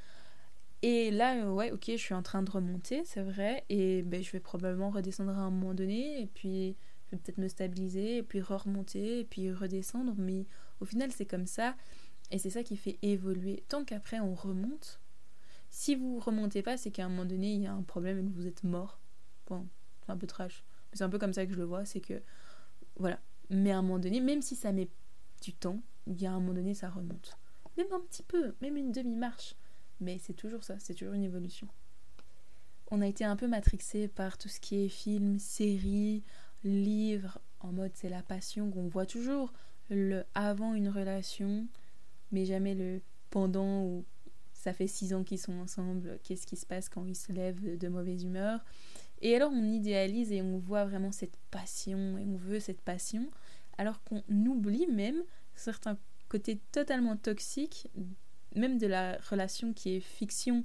Et 0.81 1.11
là, 1.11 1.49
ouais, 1.49 1.71
ok, 1.71 1.85
je 1.87 1.97
suis 1.97 2.13
en 2.13 2.23
train 2.23 2.43
de 2.43 2.51
remonter, 2.51 3.03
c'est 3.05 3.21
vrai. 3.21 3.63
Et 3.69 4.01
ben, 4.01 4.21
je 4.21 4.31
vais 4.31 4.41
probablement 4.41 4.89
redescendre 4.89 5.31
à 5.31 5.41
un 5.41 5.49
moment 5.49 5.73
donné. 5.73 6.21
Et 6.21 6.27
puis, 6.27 6.75
peut-être 7.17 7.37
me 7.37 7.47
stabiliser. 7.47 8.17
Et 8.17 8.23
puis 8.23 8.41
remonter. 8.41 9.19
Et 9.19 9.25
puis 9.25 9.51
redescendre. 9.51 10.13
Mais 10.17 10.45
au 10.79 10.85
final, 10.85 11.11
c'est 11.11 11.25
comme 11.25 11.47
ça. 11.47 11.75
Et 12.31 12.39
c'est 12.39 12.49
ça 12.49 12.63
qui 12.63 12.77
fait 12.77 12.97
évoluer. 13.01 13.63
Tant 13.67 13.85
qu'après, 13.85 14.19
on 14.19 14.33
remonte. 14.33 14.99
Si 15.69 15.95
vous 15.95 16.19
remontez 16.19 16.61
pas, 16.61 16.77
c'est 16.77 16.91
qu'à 16.91 17.05
un 17.05 17.09
moment 17.09 17.25
donné, 17.25 17.53
il 17.53 17.61
y 17.61 17.67
a 17.67 17.73
un 17.73 17.81
problème 17.81 18.19
et 18.19 18.23
que 18.23 18.35
vous 18.35 18.47
êtes 18.47 18.63
mort. 18.63 18.99
Bon, 19.47 19.67
c'est 20.05 20.11
un 20.11 20.17
peu 20.17 20.27
trash. 20.27 20.63
Mais 20.91 20.97
c'est 20.97 21.03
un 21.03 21.09
peu 21.09 21.17
comme 21.19 21.33
ça 21.33 21.45
que 21.45 21.51
je 21.51 21.57
le 21.57 21.63
vois. 21.63 21.85
C'est 21.85 22.01
que, 22.01 22.21
voilà, 22.97 23.19
mais 23.49 23.71
à 23.71 23.79
un 23.79 23.81
moment 23.81 23.99
donné, 23.99 24.19
même 24.21 24.41
si 24.41 24.55
ça 24.55 24.71
met 24.71 24.89
du 25.41 25.53
temps, 25.53 25.81
il 26.05 26.21
y 26.21 26.25
a 26.25 26.31
un 26.31 26.39
moment 26.39 26.53
donné, 26.53 26.73
ça 26.73 26.89
remonte. 26.89 27.37
Même 27.77 27.91
un 27.91 28.01
petit 28.01 28.23
peu, 28.23 28.53
même 28.61 28.77
une 28.77 28.91
demi-marche, 28.91 29.55
mais 29.99 30.19
c'est 30.19 30.33
toujours 30.33 30.63
ça, 30.63 30.77
c'est 30.79 30.93
toujours 30.93 31.13
une 31.13 31.23
évolution. 31.23 31.67
On 32.91 33.01
a 33.01 33.07
été 33.07 33.23
un 33.23 33.35
peu 33.35 33.47
matrixé 33.47 34.07
par 34.07 34.37
tout 34.37 34.49
ce 34.49 34.59
qui 34.59 34.75
est 34.85 34.89
film, 34.89 35.39
série, 35.39 36.23
livre, 36.63 37.39
en 37.59 37.71
mode 37.71 37.91
c'est 37.93 38.09
la 38.09 38.23
passion, 38.23 38.71
qu'on 38.71 38.87
voit 38.87 39.05
toujours 39.05 39.53
le 39.89 40.23
avant 40.33 40.73
une 40.73 40.89
relation, 40.89 41.67
mais 42.31 42.45
jamais 42.45 42.75
le 42.75 43.01
pendant 43.29 43.83
ou 43.83 44.05
ça 44.53 44.73
fait 44.73 44.87
six 44.87 45.13
ans 45.13 45.23
qu'ils 45.23 45.39
sont 45.39 45.59
ensemble, 45.59 46.19
qu'est-ce 46.23 46.47
qui 46.47 46.55
se 46.55 46.65
passe 46.65 46.87
quand 46.87 47.05
ils 47.05 47.15
se 47.15 47.31
lèvent 47.31 47.77
de 47.77 47.87
mauvaise 47.87 48.23
humeur. 48.23 48.63
Et 49.21 49.35
alors 49.35 49.51
on 49.51 49.71
idéalise 49.71 50.31
et 50.31 50.41
on 50.41 50.57
voit 50.57 50.85
vraiment 50.85 51.11
cette 51.11 51.37
passion 51.51 52.17
et 52.17 52.25
on 52.25 52.35
veut 52.35 52.59
cette 52.59 52.81
passion, 52.81 53.29
alors 53.77 54.03
qu'on 54.03 54.23
oublie 54.29 54.87
même 54.87 55.23
certains 55.55 55.97
côtés 56.29 56.59
totalement 56.71 57.17
toxiques, 57.17 57.89
même 58.55 58.77
de 58.77 58.87
la 58.87 59.17
relation 59.29 59.73
qui 59.73 59.95
est 59.95 59.99
fiction. 59.99 60.63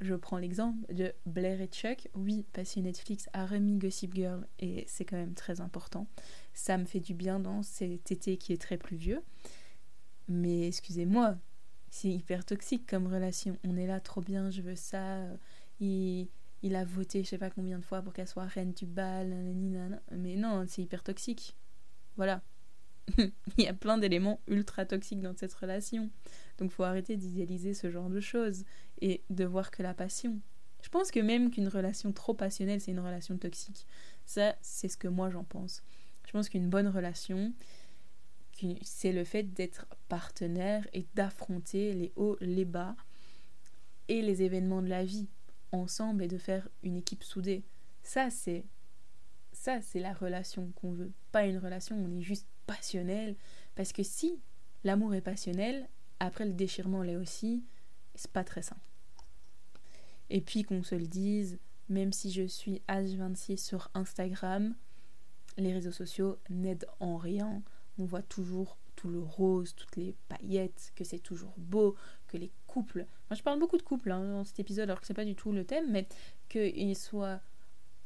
Je 0.00 0.14
prends 0.14 0.38
l'exemple 0.38 0.92
de 0.94 1.12
Blair 1.26 1.60
et 1.60 1.66
Chuck. 1.66 2.08
Oui, 2.14 2.46
parce 2.54 2.74
que 2.74 2.80
Netflix 2.80 3.28
a 3.34 3.44
remis 3.44 3.76
Gossip 3.76 4.14
Girl 4.14 4.46
et 4.58 4.84
c'est 4.86 5.04
quand 5.04 5.18
même 5.18 5.34
très 5.34 5.60
important. 5.60 6.06
Ça 6.54 6.78
me 6.78 6.86
fait 6.86 7.00
du 7.00 7.12
bien 7.12 7.38
dans 7.38 7.62
cet 7.62 8.10
été 8.10 8.38
qui 8.38 8.54
est 8.54 8.60
très 8.60 8.78
pluvieux. 8.78 9.22
Mais 10.26 10.68
excusez-moi, 10.68 11.36
c'est 11.90 12.08
hyper 12.08 12.46
toxique 12.46 12.86
comme 12.88 13.08
relation. 13.08 13.58
On 13.64 13.76
est 13.76 13.86
là 13.86 14.00
trop 14.00 14.22
bien, 14.22 14.50
je 14.50 14.62
veux 14.62 14.76
ça. 14.76 15.22
Il, 15.80 16.28
a 16.74 16.84
voté 16.84 17.22
je 17.22 17.28
sais 17.28 17.38
pas 17.38 17.50
combien 17.50 17.78
de 17.78 17.84
fois 17.84 18.00
pour 18.00 18.14
qu'elle 18.14 18.28
soit 18.28 18.44
reine 18.44 18.72
du 18.72 18.86
bal. 18.86 19.28
Mais 20.12 20.36
non, 20.36 20.64
c'est 20.66 20.82
hyper 20.82 21.02
toxique. 21.02 21.56
Voilà. 22.16 22.40
il 23.58 23.64
y 23.64 23.68
a 23.68 23.74
plein 23.74 23.98
d'éléments 23.98 24.40
ultra 24.46 24.84
toxiques 24.84 25.20
dans 25.20 25.36
cette 25.36 25.54
relation. 25.54 26.10
Donc 26.58 26.70
faut 26.70 26.84
arrêter 26.84 27.16
d'idéaliser 27.16 27.74
ce 27.74 27.90
genre 27.90 28.10
de 28.10 28.20
choses 28.20 28.64
et 29.00 29.22
de 29.30 29.44
voir 29.44 29.70
que 29.70 29.82
la 29.82 29.94
passion. 29.94 30.40
Je 30.82 30.88
pense 30.88 31.10
que 31.10 31.20
même 31.20 31.50
qu'une 31.50 31.68
relation 31.68 32.12
trop 32.12 32.34
passionnelle, 32.34 32.80
c'est 32.80 32.92
une 32.92 33.00
relation 33.00 33.36
toxique. 33.36 33.86
Ça, 34.24 34.54
c'est 34.62 34.88
ce 34.88 34.96
que 34.96 35.08
moi 35.08 35.30
j'en 35.30 35.44
pense. 35.44 35.82
Je 36.26 36.32
pense 36.32 36.48
qu'une 36.48 36.68
bonne 36.68 36.88
relation, 36.88 37.52
c'est 38.82 39.12
le 39.12 39.24
fait 39.24 39.42
d'être 39.42 39.86
partenaire 40.08 40.86
et 40.92 41.06
d'affronter 41.14 41.92
les 41.92 42.12
hauts, 42.16 42.36
les 42.40 42.64
bas 42.64 42.94
et 44.08 44.22
les 44.22 44.42
événements 44.42 44.82
de 44.82 44.88
la 44.88 45.04
vie 45.04 45.28
ensemble 45.72 46.24
et 46.24 46.28
de 46.28 46.38
faire 46.38 46.68
une 46.82 46.96
équipe 46.96 47.24
soudée. 47.24 47.62
Ça, 48.02 48.30
c'est 48.30 48.64
ça, 49.52 49.80
c'est 49.82 50.00
la 50.00 50.12
relation 50.12 50.72
qu'on 50.76 50.92
veut. 50.92 51.12
Pas 51.32 51.46
une 51.46 51.58
relation 51.58 51.96
où 51.96 52.06
on 52.06 52.18
est 52.18 52.22
juste 52.22 52.46
passionnel. 52.70 53.34
Parce 53.74 53.92
que 53.92 54.04
si 54.04 54.40
l'amour 54.84 55.14
est 55.14 55.20
passionnel, 55.20 55.88
après 56.20 56.44
le 56.44 56.52
déchirement 56.52 57.02
l'est 57.02 57.16
aussi, 57.16 57.64
c'est 58.14 58.30
pas 58.30 58.44
très 58.44 58.62
sain. 58.62 58.76
Et 60.28 60.40
puis 60.40 60.62
qu'on 60.62 60.84
se 60.84 60.94
le 60.94 61.08
dise, 61.08 61.58
même 61.88 62.12
si 62.12 62.30
je 62.30 62.46
suis 62.46 62.80
H26 62.88 63.56
sur 63.56 63.90
Instagram, 63.94 64.76
les 65.56 65.72
réseaux 65.72 65.90
sociaux 65.90 66.38
n'aident 66.48 66.86
en 67.00 67.16
rien. 67.16 67.62
On 67.98 68.04
voit 68.04 68.22
toujours 68.22 68.78
tout 68.94 69.08
le 69.08 69.20
rose, 69.20 69.74
toutes 69.74 69.96
les 69.96 70.14
paillettes, 70.28 70.92
que 70.94 71.02
c'est 71.02 71.18
toujours 71.18 71.54
beau, 71.56 71.96
que 72.28 72.36
les 72.36 72.52
couples. 72.68 73.06
Moi, 73.28 73.36
je 73.36 73.42
parle 73.42 73.58
beaucoup 73.58 73.78
de 73.78 73.82
couples 73.82 74.12
hein, 74.12 74.22
dans 74.22 74.44
cet 74.44 74.60
épisode, 74.60 74.88
alors 74.90 75.00
que 75.00 75.06
c'est 75.08 75.14
pas 75.14 75.24
du 75.24 75.34
tout 75.34 75.50
le 75.50 75.64
thème, 75.64 75.90
mais 75.90 76.06
qu'ils 76.48 76.96
soient 76.96 77.40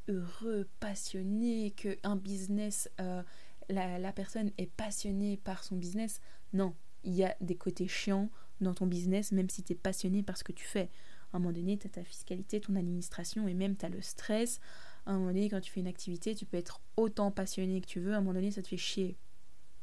heureux, 0.08 0.66
passionnés, 0.80 1.72
qu'un 1.72 2.16
business, 2.16 2.88
euh, 3.00 3.22
la, 3.68 4.12
personne 4.12 4.50
est 4.58 4.70
passionnée 4.70 5.36
par 5.38 5.64
son 5.64 5.76
business. 5.76 6.20
Non, 6.52 6.74
il 7.02 7.14
y 7.14 7.24
a 7.24 7.36
des 7.40 7.56
côtés 7.56 7.88
chiants 7.88 8.30
dans 8.60 8.74
ton 8.74 8.86
business, 8.86 9.32
même 9.32 9.50
si 9.50 9.62
tu 9.62 9.72
es 9.72 9.76
passionné 9.76 10.22
par 10.22 10.36
ce 10.36 10.44
que 10.44 10.52
tu 10.52 10.64
fais. 10.64 10.90
À 11.32 11.36
un 11.36 11.40
moment 11.40 11.52
donné, 11.52 11.76
tu 11.78 11.86
as 11.86 11.90
ta 11.90 12.04
fiscalité, 12.04 12.60
ton 12.60 12.76
administration 12.76 13.48
et 13.48 13.54
même 13.54 13.76
tu 13.76 13.84
as 13.84 13.88
le 13.88 14.00
stress. 14.00 14.60
À 15.06 15.10
un 15.10 15.14
moment 15.14 15.28
donné, 15.28 15.48
quand 15.48 15.60
tu 15.60 15.70
fais 15.70 15.80
une 15.80 15.88
activité, 15.88 16.34
tu 16.34 16.46
peux 16.46 16.56
être 16.56 16.80
autant 16.96 17.30
passionné 17.30 17.80
que 17.80 17.86
tu 17.86 18.00
veux. 18.00 18.14
À 18.14 18.18
un 18.18 18.20
moment 18.20 18.34
donné, 18.34 18.50
ça 18.50 18.62
te 18.62 18.68
fait 18.68 18.76
chier. 18.76 19.16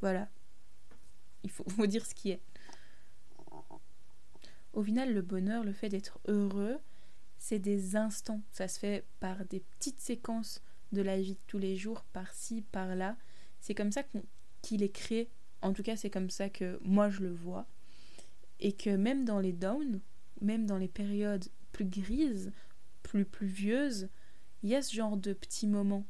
Voilà. 0.00 0.28
Il 1.44 1.50
faut, 1.50 1.68
faut 1.68 1.86
dire 1.86 2.06
ce 2.06 2.14
qui 2.14 2.30
est. 2.30 2.40
Au 4.72 4.82
final, 4.82 5.12
le 5.12 5.20
bonheur, 5.20 5.64
le 5.64 5.72
fait 5.72 5.90
d'être 5.90 6.18
heureux, 6.26 6.78
c'est 7.36 7.58
des 7.58 7.96
instants. 7.96 8.40
Ça 8.52 8.68
se 8.68 8.78
fait 8.78 9.04
par 9.20 9.44
des 9.44 9.60
petites 9.60 10.00
séquences 10.00 10.62
de 10.92 11.02
la 11.02 11.20
vie 11.20 11.34
de 11.34 11.40
tous 11.46 11.58
les 11.58 11.76
jours, 11.76 12.04
par-ci, 12.12 12.62
par-là. 12.62 13.16
C'est 13.62 13.74
comme 13.74 13.92
ça 13.92 14.02
qu'il 14.60 14.82
est 14.82 14.90
créé. 14.92 15.30
En 15.62 15.72
tout 15.72 15.82
cas, 15.82 15.96
c'est 15.96 16.10
comme 16.10 16.28
ça 16.28 16.50
que 16.50 16.78
moi 16.82 17.08
je 17.08 17.20
le 17.20 17.32
vois. 17.32 17.66
Et 18.60 18.72
que 18.72 18.90
même 18.90 19.24
dans 19.24 19.40
les 19.40 19.52
downs, 19.52 20.00
même 20.40 20.66
dans 20.66 20.78
les 20.78 20.88
périodes 20.88 21.46
plus 21.72 21.84
grises, 21.84 22.52
plus 23.02 23.24
pluvieuses, 23.24 24.08
il 24.62 24.70
y 24.70 24.74
a 24.74 24.82
ce 24.82 24.94
genre 24.94 25.16
de 25.16 25.32
petits 25.32 25.68
moments. 25.68 26.04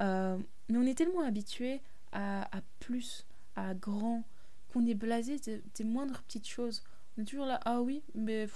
Euh, 0.00 0.36
mais 0.68 0.78
on 0.78 0.82
est 0.82 0.96
tellement 0.96 1.22
habitué 1.22 1.80
à, 2.12 2.48
plus, 2.80 3.24
à 3.54 3.74
grand, 3.74 4.24
qu'on 4.72 4.84
est 4.86 4.94
blasé 4.94 5.36
des, 5.38 5.84
moindres 5.84 6.22
petites 6.22 6.48
choses. 6.48 6.82
On 7.16 7.22
est 7.22 7.24
toujours 7.24 7.46
là, 7.46 7.60
ah 7.64 7.80
oui, 7.82 8.02
mais 8.14 8.48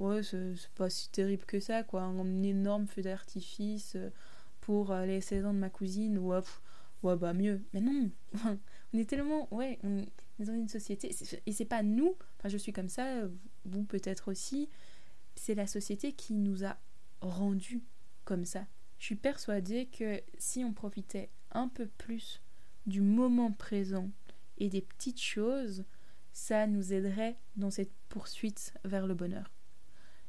ouais, 0.00 0.22
c'est 0.24 0.54
pas 0.74 0.90
si 0.90 1.08
terrible 1.10 1.44
que 1.44 1.60
ça, 1.60 1.84
quoi. 1.84 2.02
Un 2.02 2.42
énorme 2.42 2.86
feu 2.88 3.02
d'artifice 3.02 3.94
euh, 3.94 4.10
pour 4.60 4.90
euh, 4.90 5.06
les 5.06 5.20
16 5.20 5.46
ans 5.46 5.54
de 5.54 5.58
ma 5.58 5.70
cousine, 5.70 6.18
ouais, 6.18 6.40
ouais, 7.02 7.16
bah 7.16 7.32
mieux. 7.32 7.62
Mais 7.72 7.80
non, 7.80 8.10
on 8.92 8.98
est 8.98 9.08
tellement, 9.08 9.52
ouais, 9.54 9.78
on 9.82 9.98
est 9.98 10.08
dans 10.38 10.54
une 10.54 10.68
société, 10.68 11.14
et 11.46 11.52
c'est 11.52 11.64
pas 11.64 11.82
nous, 11.82 12.14
enfin 12.38 12.48
je 12.48 12.58
suis 12.58 12.72
comme 12.72 12.88
ça, 12.88 13.22
vous 13.64 13.84
peut-être 13.84 14.28
aussi, 14.30 14.68
c'est 15.34 15.54
la 15.54 15.66
société 15.66 16.12
qui 16.12 16.34
nous 16.34 16.64
a 16.64 16.76
rendus 17.20 17.82
comme 18.24 18.44
ça. 18.44 18.66
Je 18.98 19.06
suis 19.06 19.16
persuadée 19.16 19.86
que 19.86 20.20
si 20.38 20.64
on 20.64 20.72
profitait 20.72 21.30
un 21.52 21.68
peu 21.68 21.86
plus 21.86 22.42
du 22.86 23.00
moment 23.00 23.52
présent 23.52 24.10
et 24.58 24.68
des 24.68 24.80
petites 24.80 25.20
choses, 25.20 25.84
ça 26.32 26.66
nous 26.66 26.92
aiderait 26.92 27.36
dans 27.56 27.70
cette 27.70 27.92
poursuite 28.08 28.74
vers 28.84 29.06
le 29.06 29.14
bonheur. 29.14 29.50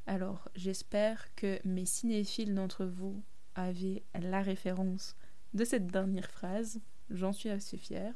Alors, 0.05 0.49
j'espère 0.55 1.33
que 1.35 1.59
mes 1.65 1.85
cinéphiles 1.85 2.55
d'entre 2.55 2.85
vous 2.85 3.21
avaient 3.55 4.03
la 4.13 4.41
référence 4.41 5.17
de 5.53 5.65
cette 5.65 5.87
dernière 5.87 6.29
phrase. 6.29 6.79
J'en 7.09 7.33
suis 7.33 7.49
assez 7.49 7.77
fière. 7.77 8.13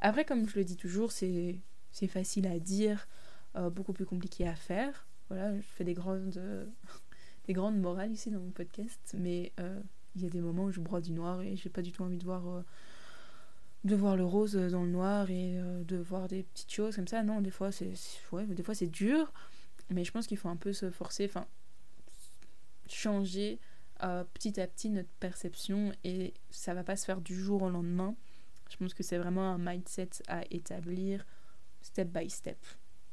Après, 0.00 0.24
comme 0.24 0.48
je 0.48 0.56
le 0.56 0.64
dis 0.64 0.76
toujours, 0.76 1.12
c'est 1.12 1.60
facile 2.08 2.46
à 2.46 2.58
dire, 2.58 3.08
euh, 3.56 3.70
beaucoup 3.70 3.92
plus 3.92 4.06
compliqué 4.06 4.46
à 4.46 4.54
faire. 4.54 5.06
Voilà, 5.28 5.56
je 5.56 5.66
fais 5.66 5.84
des 5.84 5.94
grandes, 5.94 6.40
des 7.46 7.52
grandes 7.52 7.78
morales 7.78 8.12
ici 8.12 8.30
dans 8.30 8.40
mon 8.40 8.50
podcast, 8.50 9.14
mais 9.18 9.52
euh, 9.60 9.80
il 10.14 10.22
y 10.22 10.26
a 10.26 10.30
des 10.30 10.40
moments 10.40 10.64
où 10.64 10.70
je 10.70 10.80
broie 10.80 11.00
du 11.00 11.12
noir 11.12 11.40
et 11.42 11.56
j'ai 11.56 11.68
pas 11.68 11.82
du 11.82 11.92
tout 11.92 12.02
envie 12.02 12.18
de 12.18 12.24
voir, 12.24 12.46
euh, 12.48 12.62
de 13.84 13.96
voir 13.96 14.16
le 14.16 14.24
rose 14.24 14.54
dans 14.54 14.84
le 14.84 14.90
noir 14.90 15.30
et 15.30 15.60
de 15.86 15.96
voir 15.96 16.28
des 16.28 16.42
petites 16.42 16.72
choses 16.72 16.96
comme 16.96 17.08
ça. 17.08 17.22
Non, 17.22 17.40
des 17.40 17.50
fois 17.50 17.72
c'est 17.72 17.92
ouais, 18.32 18.46
des 18.46 18.62
fois 18.62 18.74
c'est 18.74 18.86
dur. 18.86 19.32
Mais 19.90 20.04
je 20.04 20.12
pense 20.12 20.26
qu'il 20.26 20.36
faut 20.36 20.48
un 20.48 20.56
peu 20.56 20.72
se 20.72 20.90
forcer, 20.90 21.24
enfin, 21.24 21.46
changer 22.88 23.58
euh, 24.02 24.24
petit 24.34 24.60
à 24.60 24.66
petit 24.66 24.90
notre 24.90 25.08
perception 25.20 25.92
et 26.04 26.34
ça 26.50 26.74
va 26.74 26.84
pas 26.84 26.96
se 26.96 27.04
faire 27.04 27.20
du 27.20 27.34
jour 27.34 27.62
au 27.62 27.70
lendemain. 27.70 28.14
Je 28.70 28.76
pense 28.76 28.94
que 28.94 29.02
c'est 29.02 29.18
vraiment 29.18 29.50
un 29.50 29.58
mindset 29.58 30.10
à 30.28 30.42
établir 30.50 31.26
step 31.80 32.08
by 32.08 32.28
step, 32.28 32.58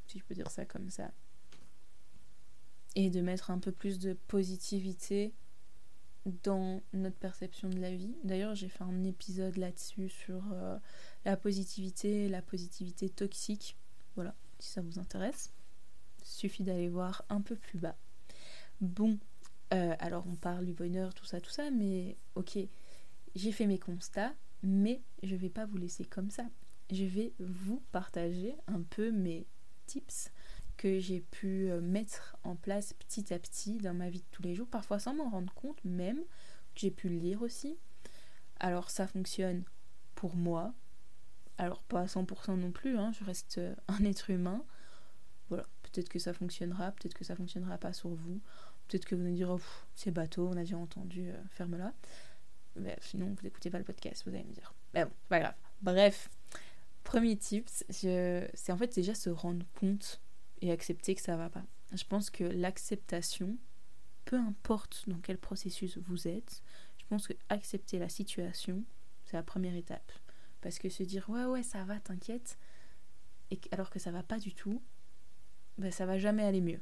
si 0.07 0.19
je 0.19 0.23
peux 0.23 0.35
dire 0.35 0.51
ça 0.51 0.65
comme 0.65 0.89
ça. 0.89 1.11
Et 2.95 3.09
de 3.09 3.21
mettre 3.21 3.51
un 3.51 3.59
peu 3.59 3.71
plus 3.71 3.99
de 3.99 4.13
positivité 4.27 5.33
dans 6.43 6.81
notre 6.93 7.17
perception 7.17 7.69
de 7.69 7.79
la 7.79 7.93
vie. 7.93 8.15
D'ailleurs, 8.23 8.55
j'ai 8.55 8.69
fait 8.69 8.83
un 8.83 9.03
épisode 9.03 9.57
là-dessus 9.57 10.09
sur 10.09 10.43
euh, 10.53 10.77
la 11.23 11.37
positivité, 11.37 12.29
la 12.29 12.41
positivité 12.41 13.09
toxique. 13.09 13.77
Voilà, 14.15 14.35
si 14.59 14.69
ça 14.69 14.81
vous 14.81 14.99
intéresse. 14.99 15.51
Suffit 16.23 16.63
d'aller 16.63 16.89
voir 16.89 17.23
un 17.29 17.41
peu 17.41 17.55
plus 17.55 17.77
bas. 17.77 17.95
Bon, 18.81 19.19
euh, 19.75 19.95
alors 19.99 20.25
on 20.27 20.35
parle 20.35 20.65
du 20.65 20.73
bonheur, 20.73 21.13
tout 21.13 21.25
ça, 21.25 21.41
tout 21.41 21.49
ça, 21.49 21.69
mais 21.69 22.17
ok, 22.35 22.57
j'ai 23.35 23.51
fait 23.51 23.67
mes 23.67 23.77
constats, 23.77 24.33
mais 24.63 25.01
je 25.21 25.35
vais 25.35 25.49
pas 25.49 25.65
vous 25.65 25.77
laisser 25.77 26.05
comme 26.05 26.29
ça. 26.29 26.45
Je 26.91 27.03
vais 27.03 27.33
vous 27.39 27.83
partager 27.91 28.55
un 28.67 28.81
peu 28.81 29.11
mes 29.11 29.45
tips 29.85 30.31
que 30.77 30.99
j'ai 30.99 31.19
pu 31.19 31.69
euh, 31.69 31.81
mettre 31.81 32.37
en 32.43 32.55
place 32.55 32.93
petit 32.93 33.33
à 33.33 33.39
petit 33.39 33.77
dans 33.77 33.93
ma 33.93 34.09
vie 34.09 34.19
de 34.19 34.25
tous 34.31 34.43
les 34.43 34.55
jours, 34.55 34.67
parfois 34.67 34.99
sans 34.99 35.13
m'en 35.13 35.29
rendre 35.29 35.53
compte 35.53 35.83
même, 35.83 36.19
que 36.73 36.81
j'ai 36.81 36.91
pu 36.91 37.09
lire 37.09 37.41
aussi. 37.41 37.77
Alors 38.59 38.89
ça 38.89 39.07
fonctionne 39.07 39.63
pour 40.15 40.37
moi, 40.37 40.73
alors 41.57 41.83
pas 41.83 42.01
à 42.01 42.05
100% 42.05 42.57
non 42.57 42.71
plus, 42.71 42.97
hein, 42.97 43.11
je 43.11 43.25
reste 43.25 43.59
un 43.89 44.05
être 44.05 44.29
humain, 44.29 44.63
voilà, 45.49 45.65
peut-être 45.83 46.09
que 46.09 46.19
ça 46.19 46.33
fonctionnera, 46.33 46.91
peut-être 46.91 47.13
que 47.13 47.25
ça 47.25 47.35
fonctionnera 47.35 47.77
pas 47.77 47.93
sur 47.93 48.09
vous. 48.09 48.39
Peut-être 48.87 49.05
que 49.05 49.15
vous 49.15 49.23
nous 49.23 49.35
direz, 49.35 49.55
c'est 49.95 50.11
bateau, 50.11 50.47
on 50.47 50.57
a 50.57 50.61
déjà 50.61 50.77
entendu, 50.77 51.29
euh, 51.29 51.41
ferme-la. 51.49 51.93
Mais 52.75 52.97
sinon, 53.01 53.27
vous 53.27 53.41
n'écoutez 53.43 53.69
pas 53.69 53.77
le 53.77 53.83
podcast, 53.83 54.23
vous 54.25 54.35
allez 54.35 54.43
me 54.43 54.53
dire. 54.53 54.73
Mais 54.93 55.05
bon, 55.05 55.11
c'est 55.21 55.29
pas 55.29 55.39
grave. 55.39 55.55
Bref, 55.81 56.29
premier 57.03 57.37
tips, 57.37 57.85
c'est 57.89 58.71
en 58.71 58.77
fait 58.77 58.93
déjà 58.93 59.15
se 59.15 59.29
rendre 59.29 59.65
compte 59.79 60.21
et 60.61 60.71
accepter 60.71 61.15
que 61.15 61.21
ça 61.21 61.37
va 61.37 61.49
pas. 61.49 61.63
je 61.93 62.03
pense 62.03 62.29
que 62.29 62.43
l'acceptation, 62.43 63.57
peu 64.25 64.37
importe 64.37 65.03
dans 65.07 65.19
quel 65.19 65.37
processus 65.37 65.97
vous 65.97 66.27
êtes, 66.27 66.61
je 66.97 67.05
pense 67.07 67.27
que 67.27 67.33
accepter 67.49 67.99
la 67.99 68.09
situation, 68.09 68.83
c'est 69.25 69.37
la 69.37 69.43
première 69.43 69.75
étape. 69.75 70.11
Parce 70.61 70.79
que 70.79 70.89
se 70.89 71.03
dire 71.03 71.29
ouais 71.29 71.45
ouais 71.45 71.63
ça 71.63 71.83
va, 71.85 71.99
t'inquiète, 71.99 72.57
alors 73.71 73.89
que 73.89 73.99
ça 73.99 74.11
va 74.11 74.23
pas 74.23 74.39
du 74.39 74.53
tout, 74.53 74.81
ben 75.77 75.91
ça 75.91 76.05
va 76.05 76.17
jamais 76.17 76.43
aller 76.43 76.61
mieux. 76.61 76.81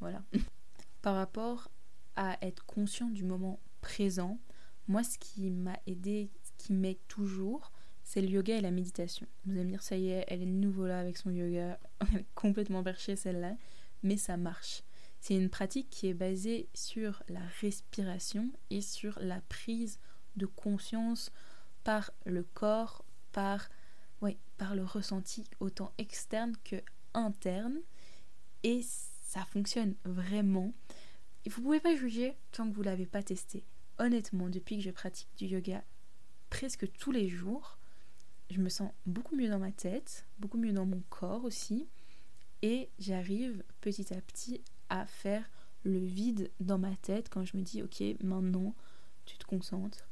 Voilà. 0.00 0.22
Par 1.04 1.16
rapport 1.16 1.70
à 2.16 2.38
être 2.40 2.64
conscient 2.64 3.10
du 3.10 3.24
moment 3.24 3.60
présent, 3.82 4.38
moi 4.88 5.04
ce 5.04 5.18
qui 5.18 5.50
m'a 5.50 5.78
aidé, 5.86 6.30
ce 6.42 6.52
qui 6.56 6.72
m'aide 6.72 6.96
toujours, 7.08 7.72
c'est 8.04 8.22
le 8.22 8.28
yoga 8.28 8.56
et 8.56 8.62
la 8.62 8.70
méditation. 8.70 9.26
Vous 9.44 9.52
allez 9.52 9.64
me 9.64 9.68
dire 9.68 9.82
ça 9.82 9.98
y 9.98 10.08
est, 10.08 10.24
elle 10.28 10.40
est 10.40 10.46
nouveau 10.46 10.86
là 10.86 10.98
avec 10.98 11.18
son 11.18 11.30
yoga, 11.30 11.78
complètement 12.34 12.82
perchée 12.82 13.16
celle-là, 13.16 13.54
mais 14.02 14.16
ça 14.16 14.38
marche. 14.38 14.82
C'est 15.20 15.36
une 15.36 15.50
pratique 15.50 15.90
qui 15.90 16.06
est 16.06 16.14
basée 16.14 16.70
sur 16.72 17.22
la 17.28 17.42
respiration 17.60 18.50
et 18.70 18.80
sur 18.80 19.18
la 19.20 19.42
prise 19.42 19.98
de 20.36 20.46
conscience 20.46 21.30
par 21.82 22.12
le 22.24 22.44
corps, 22.44 23.04
par, 23.32 23.68
ouais, 24.22 24.38
par 24.56 24.74
le 24.74 24.84
ressenti 24.84 25.44
autant 25.60 25.92
externe 25.98 26.54
que 26.64 26.76
interne. 27.12 27.78
Et 28.62 28.80
ça 29.20 29.44
fonctionne 29.44 29.96
vraiment. 30.04 30.72
Vous 31.46 31.62
pouvez 31.62 31.80
pas 31.80 31.94
juger 31.94 32.36
tant 32.52 32.68
que 32.68 32.74
vous 32.74 32.82
l'avez 32.82 33.06
pas 33.06 33.22
testé. 33.22 33.64
Honnêtement, 33.98 34.48
depuis 34.48 34.76
que 34.78 34.82
je 34.82 34.90
pratique 34.90 35.28
du 35.36 35.46
yoga 35.46 35.84
presque 36.50 36.90
tous 36.92 37.10
les 37.10 37.28
jours, 37.28 37.78
je 38.50 38.60
me 38.60 38.68
sens 38.68 38.90
beaucoup 39.06 39.36
mieux 39.36 39.48
dans 39.48 39.58
ma 39.58 39.72
tête, 39.72 40.26
beaucoup 40.38 40.58
mieux 40.58 40.72
dans 40.72 40.86
mon 40.86 41.02
corps 41.10 41.44
aussi. 41.44 41.88
Et 42.62 42.88
j'arrive 42.98 43.62
petit 43.80 44.14
à 44.14 44.20
petit 44.20 44.62
à 44.88 45.04
faire 45.06 45.48
le 45.82 45.98
vide 45.98 46.50
dans 46.60 46.78
ma 46.78 46.96
tête 46.96 47.28
quand 47.28 47.44
je 47.44 47.56
me 47.56 47.62
dis 47.62 47.82
ok 47.82 48.02
maintenant 48.22 48.74
tu 49.26 49.36
te 49.36 49.44
concentres 49.44 50.06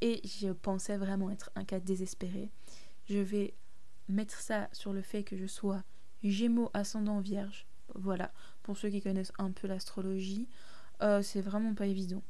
et 0.00 0.20
je 0.24 0.50
pensais 0.50 0.96
vraiment 0.96 1.30
être 1.30 1.50
un 1.54 1.64
cas 1.64 1.80
désespéré. 1.80 2.50
Je 3.08 3.18
vais 3.18 3.54
mettre 4.08 4.40
ça 4.40 4.68
sur 4.72 4.92
le 4.92 5.02
fait 5.02 5.24
que 5.24 5.36
je 5.36 5.46
sois 5.46 5.82
Gémeaux 6.22 6.70
ascendant 6.72 7.20
Vierge. 7.20 7.66
Voilà, 7.94 8.32
pour 8.64 8.76
ceux 8.76 8.90
qui 8.90 9.00
connaissent 9.00 9.32
un 9.38 9.52
peu 9.52 9.68
l'astrologie, 9.68 10.48
euh, 11.02 11.22
c'est 11.22 11.40
vraiment 11.40 11.74
pas 11.74 11.86
évident. 11.86 12.24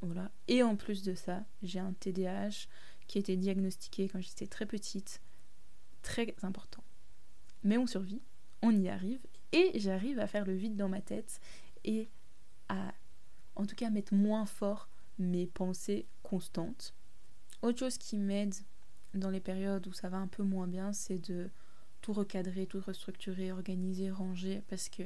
Voilà. 0.00 0.30
Et 0.48 0.62
en 0.62 0.76
plus 0.76 1.02
de 1.02 1.14
ça, 1.14 1.44
j'ai 1.62 1.78
un 1.78 1.92
TDAH 1.92 2.66
qui 3.06 3.18
a 3.18 3.20
été 3.20 3.36
diagnostiqué 3.36 4.08
quand 4.08 4.22
j'étais 4.22 4.46
très 4.46 4.64
petite. 4.64 5.20
Très 6.00 6.34
important. 6.42 6.82
Mais 7.62 7.76
on 7.76 7.86
survit, 7.86 8.22
on 8.62 8.74
y 8.74 8.88
arrive, 8.88 9.20
et 9.52 9.78
j'arrive 9.78 10.18
à 10.18 10.26
faire 10.26 10.46
le 10.46 10.54
vide 10.54 10.76
dans 10.76 10.88
ma 10.88 11.02
tête 11.02 11.40
et 11.84 12.08
à, 12.70 12.94
en 13.56 13.66
tout 13.66 13.74
cas, 13.74 13.90
mettre 13.90 14.14
moins 14.14 14.46
fort 14.46 14.88
mes 15.18 15.46
pensées 15.46 16.06
constantes 16.22 16.94
autre 17.62 17.78
chose 17.78 17.98
qui 17.98 18.16
m'aide 18.16 18.54
dans 19.14 19.30
les 19.30 19.40
périodes 19.40 19.86
où 19.86 19.92
ça 19.92 20.08
va 20.08 20.16
un 20.16 20.28
peu 20.28 20.42
moins 20.42 20.66
bien, 20.66 20.92
c'est 20.92 21.18
de 21.18 21.50
tout 22.00 22.12
recadrer, 22.12 22.66
tout 22.66 22.80
restructurer, 22.80 23.52
organiser, 23.52 24.10
ranger, 24.10 24.62
parce 24.68 24.88
que 24.88 25.02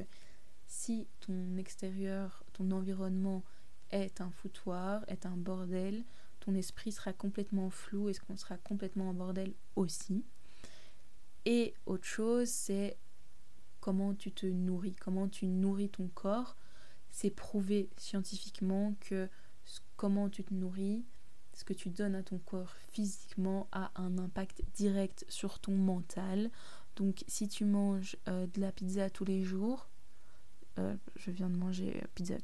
si 0.75 1.07
ton 1.21 1.55
extérieur, 1.57 2.43
ton 2.51 2.69
environnement 2.71 3.43
est 3.91 4.19
un 4.19 4.29
foutoir, 4.29 5.05
est 5.07 5.25
un 5.25 5.37
bordel, 5.37 6.03
ton 6.41 6.53
esprit 6.53 6.91
sera 6.91 7.13
complètement 7.13 7.69
flou 7.69 8.09
et 8.09 8.13
qu'on 8.13 8.35
sera 8.35 8.57
complètement 8.57 9.09
en 9.09 9.13
bordel 9.13 9.53
aussi. 9.77 10.25
Et 11.45 11.73
autre 11.85 12.05
chose, 12.05 12.49
c'est 12.49 12.97
comment 13.79 14.13
tu 14.13 14.31
te 14.33 14.45
nourris, 14.45 14.95
comment 14.95 15.29
tu 15.29 15.47
nourris 15.47 15.89
ton 15.89 16.07
corps. 16.09 16.57
C'est 17.09 17.31
prouvé 17.31 17.89
scientifiquement 17.97 18.95
que 18.99 19.29
comment 19.95 20.29
tu 20.29 20.43
te 20.43 20.53
nourris, 20.53 21.05
ce 21.53 21.63
que 21.63 21.73
tu 21.73 21.89
donnes 21.89 22.15
à 22.15 22.23
ton 22.23 22.37
corps 22.39 22.75
physiquement 22.91 23.69
a 23.71 23.91
un 23.95 24.17
impact 24.17 24.61
direct 24.73 25.25
sur 25.29 25.59
ton 25.59 25.71
mental. 25.71 26.51
Donc 26.97 27.23
si 27.27 27.47
tu 27.47 27.63
manges 27.63 28.17
euh, 28.27 28.45
de 28.47 28.59
la 28.59 28.73
pizza 28.73 29.09
tous 29.09 29.25
les 29.25 29.41
jours, 29.41 29.87
euh, 30.79 30.95
je 31.15 31.31
viens 31.31 31.49
de 31.49 31.57
manger 31.57 32.01
pizza, 32.15 32.35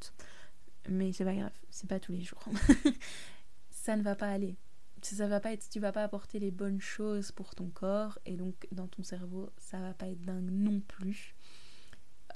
mais 0.89 1.11
c'est 1.13 1.25
pas 1.25 1.35
grave, 1.35 1.51
c'est 1.69 1.89
pas 1.89 1.99
tous 1.99 2.11
les 2.11 2.21
jours. 2.21 2.43
ça 3.69 3.95
ne 3.95 4.01
va 4.01 4.15
pas 4.15 4.29
aller. 4.29 4.55
Ça 5.01 5.27
va 5.27 5.39
pas 5.39 5.51
être, 5.51 5.67
tu 5.69 5.79
vas 5.79 5.91
pas 5.91 6.03
apporter 6.03 6.39
les 6.39 6.51
bonnes 6.51 6.79
choses 6.79 7.31
pour 7.31 7.55
ton 7.55 7.69
corps 7.69 8.19
et 8.25 8.37
donc 8.37 8.67
dans 8.71 8.87
ton 8.87 9.01
cerveau, 9.01 9.49
ça 9.57 9.79
va 9.79 9.93
pas 9.93 10.07
être 10.07 10.21
dingue 10.21 10.51
non 10.51 10.79
plus. 10.79 11.33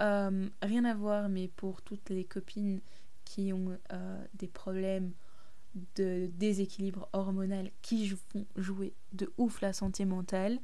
Euh, 0.02 0.50
rien 0.64 0.84
à 0.84 0.96
voir, 0.96 1.30
mais 1.30 1.48
pour 1.48 1.84
toutes 1.84 2.10
les 2.10 2.26
copines 2.26 2.82
qui 3.24 3.54
ont 3.54 3.78
des 4.34 4.48
problèmes 4.48 5.14
de 5.96 6.28
déséquilibre 6.34 7.10
hormonal 7.14 7.72
qui 7.82 8.08
font 8.08 8.46
jouer 8.56 8.94
de 9.14 9.32
ouf 9.38 9.62
la 9.62 9.74
santé 9.74 10.06
mentale. 10.06 10.60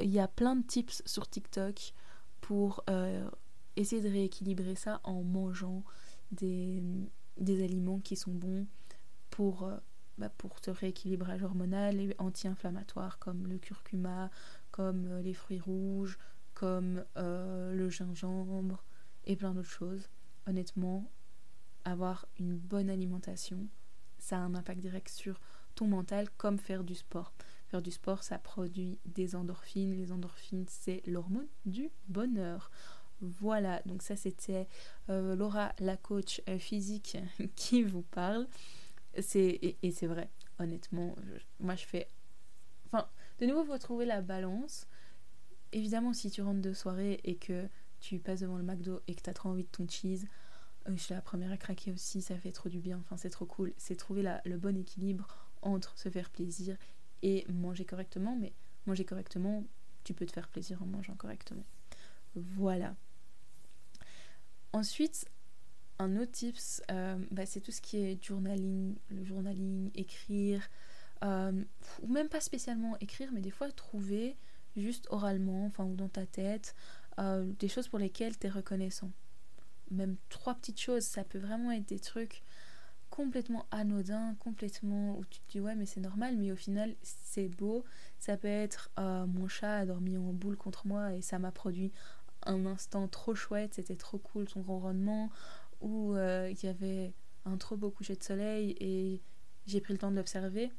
Il 0.00 0.10
y 0.10 0.20
a 0.20 0.28
plein 0.28 0.56
de 0.56 0.62
tips 0.62 1.02
sur 1.06 1.28
TikTok 1.28 1.94
pour 2.40 2.84
euh, 2.90 3.28
essayer 3.76 4.02
de 4.02 4.08
rééquilibrer 4.08 4.74
ça 4.74 5.00
en 5.04 5.22
mangeant 5.22 5.84
des, 6.32 6.82
aliments 7.38 8.00
qui 8.00 8.16
sont 8.16 8.32
bons 8.32 8.66
pour, 9.30 9.64
euh, 9.64 9.76
bah 10.18 10.30
pour 10.38 10.58
ce 10.64 10.70
rééquilibrage 10.70 11.42
hormonal 11.42 12.00
et 12.00 12.14
anti-inflammatoire 12.18 13.18
comme 13.18 13.46
le 13.46 13.58
curcuma, 13.58 14.30
comme 14.70 15.06
euh, 15.06 15.22
les 15.22 15.34
fruits 15.34 15.60
rouges, 15.60 16.18
comme 16.54 17.04
le 17.16 17.90
gingembre 17.90 18.82
et 19.26 19.36
plein 19.36 19.52
d'autres 19.52 19.68
choses. 19.68 20.08
Honnêtement, 20.46 21.10
avoir 21.84 22.26
une 22.38 22.56
bonne 22.56 22.88
alimentation, 22.88 23.68
ça 24.18 24.38
a 24.38 24.40
un 24.40 24.54
impact 24.54 24.80
direct 24.80 25.08
sur 25.10 25.38
ton 25.74 25.86
mental, 25.86 26.28
comme 26.36 26.58
faire 26.58 26.82
du 26.82 26.94
sport. 26.94 27.32
Faire 27.68 27.82
du 27.82 27.90
sport, 27.90 28.22
ça 28.22 28.38
produit 28.38 28.98
des 29.04 29.36
endorphines. 29.36 29.94
Les 29.94 30.10
endorphines, 30.10 30.64
c'est 30.68 31.02
l'hormone 31.06 31.48
du 31.64 31.90
bonheur. 32.08 32.70
Voilà, 33.20 33.80
donc 33.86 34.02
ça 34.02 34.14
c'était 34.16 34.68
euh, 35.08 35.34
Laura, 35.36 35.72
la 35.78 35.96
coach 35.96 36.42
euh, 36.48 36.58
physique, 36.58 37.16
qui 37.56 37.82
vous 37.82 38.02
parle. 38.02 38.46
C'est, 39.20 39.76
et, 39.82 39.90
c'est 39.92 40.06
vrai, 40.06 40.28
honnêtement, 40.58 41.16
moi 41.58 41.74
je 41.74 41.86
fais... 41.86 42.08
Enfin, 42.86 43.08
de 43.38 43.46
nouveau, 43.46 43.62
il 43.62 43.66
faut 43.66 43.78
trouver 43.78 44.04
la 44.04 44.20
balance. 44.20 44.86
Évidemment, 45.72 46.12
si 46.12 46.30
tu 46.30 46.42
rentres 46.42 46.60
de 46.60 46.74
soirée 46.74 47.20
et 47.24 47.36
que 47.36 47.66
tu 48.00 48.18
passes 48.18 48.40
devant 48.40 48.58
le 48.58 48.62
McDo 48.62 49.00
et 49.08 49.14
que 49.14 49.22
tu 49.22 49.30
as 49.30 49.34
trop 49.34 49.48
envie 49.48 49.64
de 49.64 49.68
ton 49.68 49.88
cheese, 49.88 50.26
euh, 50.88 50.92
je 50.94 51.02
suis 51.02 51.14
la 51.14 51.22
première 51.22 51.50
à 51.50 51.56
craquer 51.56 51.92
aussi, 51.92 52.20
ça 52.20 52.36
fait 52.36 52.52
trop 52.52 52.68
du 52.68 52.78
bien, 52.80 52.98
enfin 52.98 53.16
c'est 53.16 53.30
trop 53.30 53.46
cool. 53.46 53.72
C'est 53.78 53.96
trouver 53.96 54.22
la, 54.22 54.42
le 54.44 54.58
bon 54.58 54.76
équilibre 54.76 55.26
entre 55.62 55.98
se 55.98 56.08
faire 56.10 56.30
plaisir 56.30 56.76
et 57.22 57.46
manger 57.48 57.84
correctement, 57.84 58.36
mais 58.36 58.52
manger 58.86 59.04
correctement, 59.04 59.64
tu 60.04 60.14
peux 60.14 60.26
te 60.26 60.32
faire 60.32 60.48
plaisir 60.48 60.82
en 60.82 60.86
mangeant 60.86 61.14
correctement. 61.14 61.64
Voilà. 62.34 62.94
Ensuite, 64.76 65.26
un 65.98 66.16
autre 66.16 66.32
tips, 66.32 66.82
euh, 66.90 67.16
bah, 67.30 67.46
c'est 67.46 67.60
tout 67.60 67.72
ce 67.72 67.80
qui 67.80 67.96
est 67.96 68.22
journaling, 68.22 68.94
le 69.10 69.24
journaling, 69.24 69.90
écrire, 69.94 70.68
euh, 71.24 71.64
ou 72.02 72.08
même 72.08 72.28
pas 72.28 72.40
spécialement 72.40 72.96
écrire, 73.00 73.30
mais 73.32 73.40
des 73.40 73.50
fois 73.50 73.70
trouver 73.72 74.36
juste 74.76 75.06
oralement, 75.10 75.66
enfin 75.66 75.84
ou 75.84 75.94
dans 75.94 76.08
ta 76.08 76.26
tête, 76.26 76.74
des 77.58 77.68
choses 77.68 77.88
pour 77.88 77.98
lesquelles 77.98 78.38
tu 78.38 78.46
es 78.46 78.50
reconnaissant 78.50 79.10
même 79.90 80.16
trois 80.28 80.54
petites 80.54 80.80
choses, 80.80 81.04
ça 81.04 81.24
peut 81.24 81.38
vraiment 81.38 81.72
être 81.72 81.88
des 81.88 81.98
trucs 81.98 82.42
complètement 83.10 83.66
anodins, 83.70 84.34
complètement 84.40 85.16
où 85.16 85.24
tu 85.24 85.38
te 85.40 85.52
dis 85.52 85.60
ouais 85.60 85.74
mais 85.74 85.86
c'est 85.86 86.00
normal, 86.00 86.36
mais 86.36 86.52
au 86.52 86.56
final 86.56 86.94
c'est 87.02 87.48
beau. 87.48 87.84
Ça 88.18 88.36
peut 88.36 88.48
être 88.48 88.90
euh, 88.98 89.26
mon 89.26 89.48
chat 89.48 89.78
a 89.78 89.86
dormi 89.86 90.16
en 90.16 90.32
boule 90.32 90.56
contre 90.56 90.86
moi 90.86 91.14
et 91.14 91.22
ça 91.22 91.38
m'a 91.38 91.52
produit 91.52 91.92
un 92.46 92.66
instant 92.66 93.08
trop 93.08 93.34
chouette, 93.34 93.74
c'était 93.74 93.96
trop 93.96 94.18
cool 94.18 94.48
son 94.48 94.62
ronronnement, 94.62 95.30
ou 95.80 96.14
euh, 96.14 96.50
il 96.50 96.64
y 96.64 96.68
avait 96.68 97.12
un 97.44 97.56
trop 97.56 97.76
beau 97.76 97.90
coucher 97.90 98.16
de 98.16 98.22
soleil 98.22 98.76
et 98.80 99.20
j'ai 99.66 99.80
pris 99.80 99.92
le 99.92 99.98
temps 99.98 100.10
de 100.10 100.16
l'observer. 100.16 100.70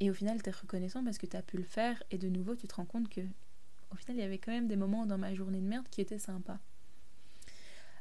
Et 0.00 0.10
au 0.10 0.14
final, 0.14 0.42
tu 0.42 0.50
reconnaissant 0.50 1.04
parce 1.04 1.18
que 1.18 1.26
tu 1.26 1.36
as 1.36 1.42
pu 1.42 1.56
le 1.56 1.64
faire 1.64 2.02
et 2.10 2.18
de 2.18 2.28
nouveau, 2.28 2.56
tu 2.56 2.66
te 2.66 2.74
rends 2.74 2.84
compte 2.84 3.08
que 3.08 3.20
au 3.92 3.96
final, 3.96 4.16
il 4.16 4.20
y 4.20 4.24
avait 4.24 4.38
quand 4.38 4.52
même 4.52 4.68
des 4.68 4.76
moments 4.76 5.06
dans 5.06 5.18
ma 5.18 5.34
journée 5.34 5.60
de 5.60 5.66
merde 5.66 5.86
qui 5.90 6.00
étaient 6.00 6.18
sympas. 6.18 6.58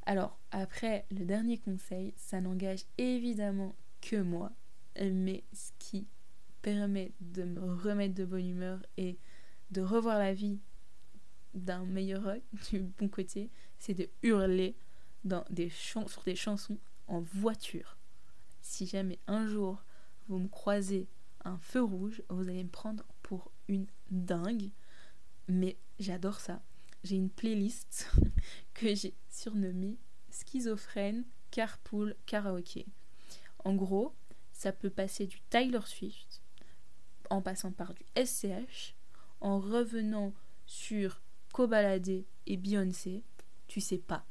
Alors, 0.06 0.40
après, 0.52 1.06
le 1.12 1.26
dernier 1.26 1.58
conseil, 1.58 2.14
ça 2.16 2.42
n'engage 2.42 2.86
évidemment 2.98 3.76
que 4.02 4.16
moi, 4.16 4.52
mais 5.00 5.44
ce 5.54 5.72
qui 5.80 6.08
permet 6.62 7.12
de 7.20 7.44
me 7.44 7.74
remettre 7.74 8.16
de 8.16 8.26
bonne 8.26 8.48
humeur 8.48 8.80
et 8.98 9.18
de 9.72 9.82
revoir 9.82 10.18
la 10.18 10.34
vie 10.34 10.60
d'un 11.54 11.86
meilleur 11.86 12.28
œil, 12.28 12.44
du 12.72 12.80
bon 12.80 13.08
côté, 13.08 13.50
c'est 13.80 13.94
de 13.94 14.10
hurler 14.24 14.76
dans 15.24 15.46
des 15.50 15.70
sur 15.70 16.24
des 16.24 16.36
chansons 16.36 16.78
en 17.08 17.22
voiture. 17.22 17.98
Si 18.62 18.86
jamais 18.86 19.20
un 19.28 19.48
jour 19.48 19.84
vous 20.28 20.40
me 20.40 20.48
croisez 20.48 21.08
un 21.44 21.58
feu 21.58 21.82
rouge, 21.82 22.22
vous 22.30 22.48
allez 22.48 22.64
me 22.64 22.70
prendre 22.70 23.04
pour 23.22 23.52
une 23.68 23.88
dingue, 24.10 24.70
mais 25.48 25.78
j'adore 26.00 26.40
ça. 26.40 26.62
j'ai 27.04 27.16
une 27.16 27.30
playlist 27.30 28.12
que 28.74 28.94
j'ai 28.96 29.14
surnommée 29.30 29.98
Schizophrène 30.30 31.26
Carpool 31.50 32.16
Karaoke. 32.26 32.86
En 33.66 33.76
gros, 33.76 34.14
ça 34.54 34.72
peut 34.72 34.90
passer 34.90 35.28
du 35.28 35.42
Tyler 35.50 35.82
Swift 35.86 36.42
en 37.30 37.42
passant 37.42 37.72
par 37.72 37.94
du 37.94 38.04
SCH, 38.16 38.96
en 39.40 39.60
revenant 39.60 40.34
sur 40.66 41.22
Kobalade 41.62 42.24
et 42.48 42.58
Beyoncé. 42.58 43.22
Tu 43.68 43.82
sais 43.82 44.00
pas 44.00 44.26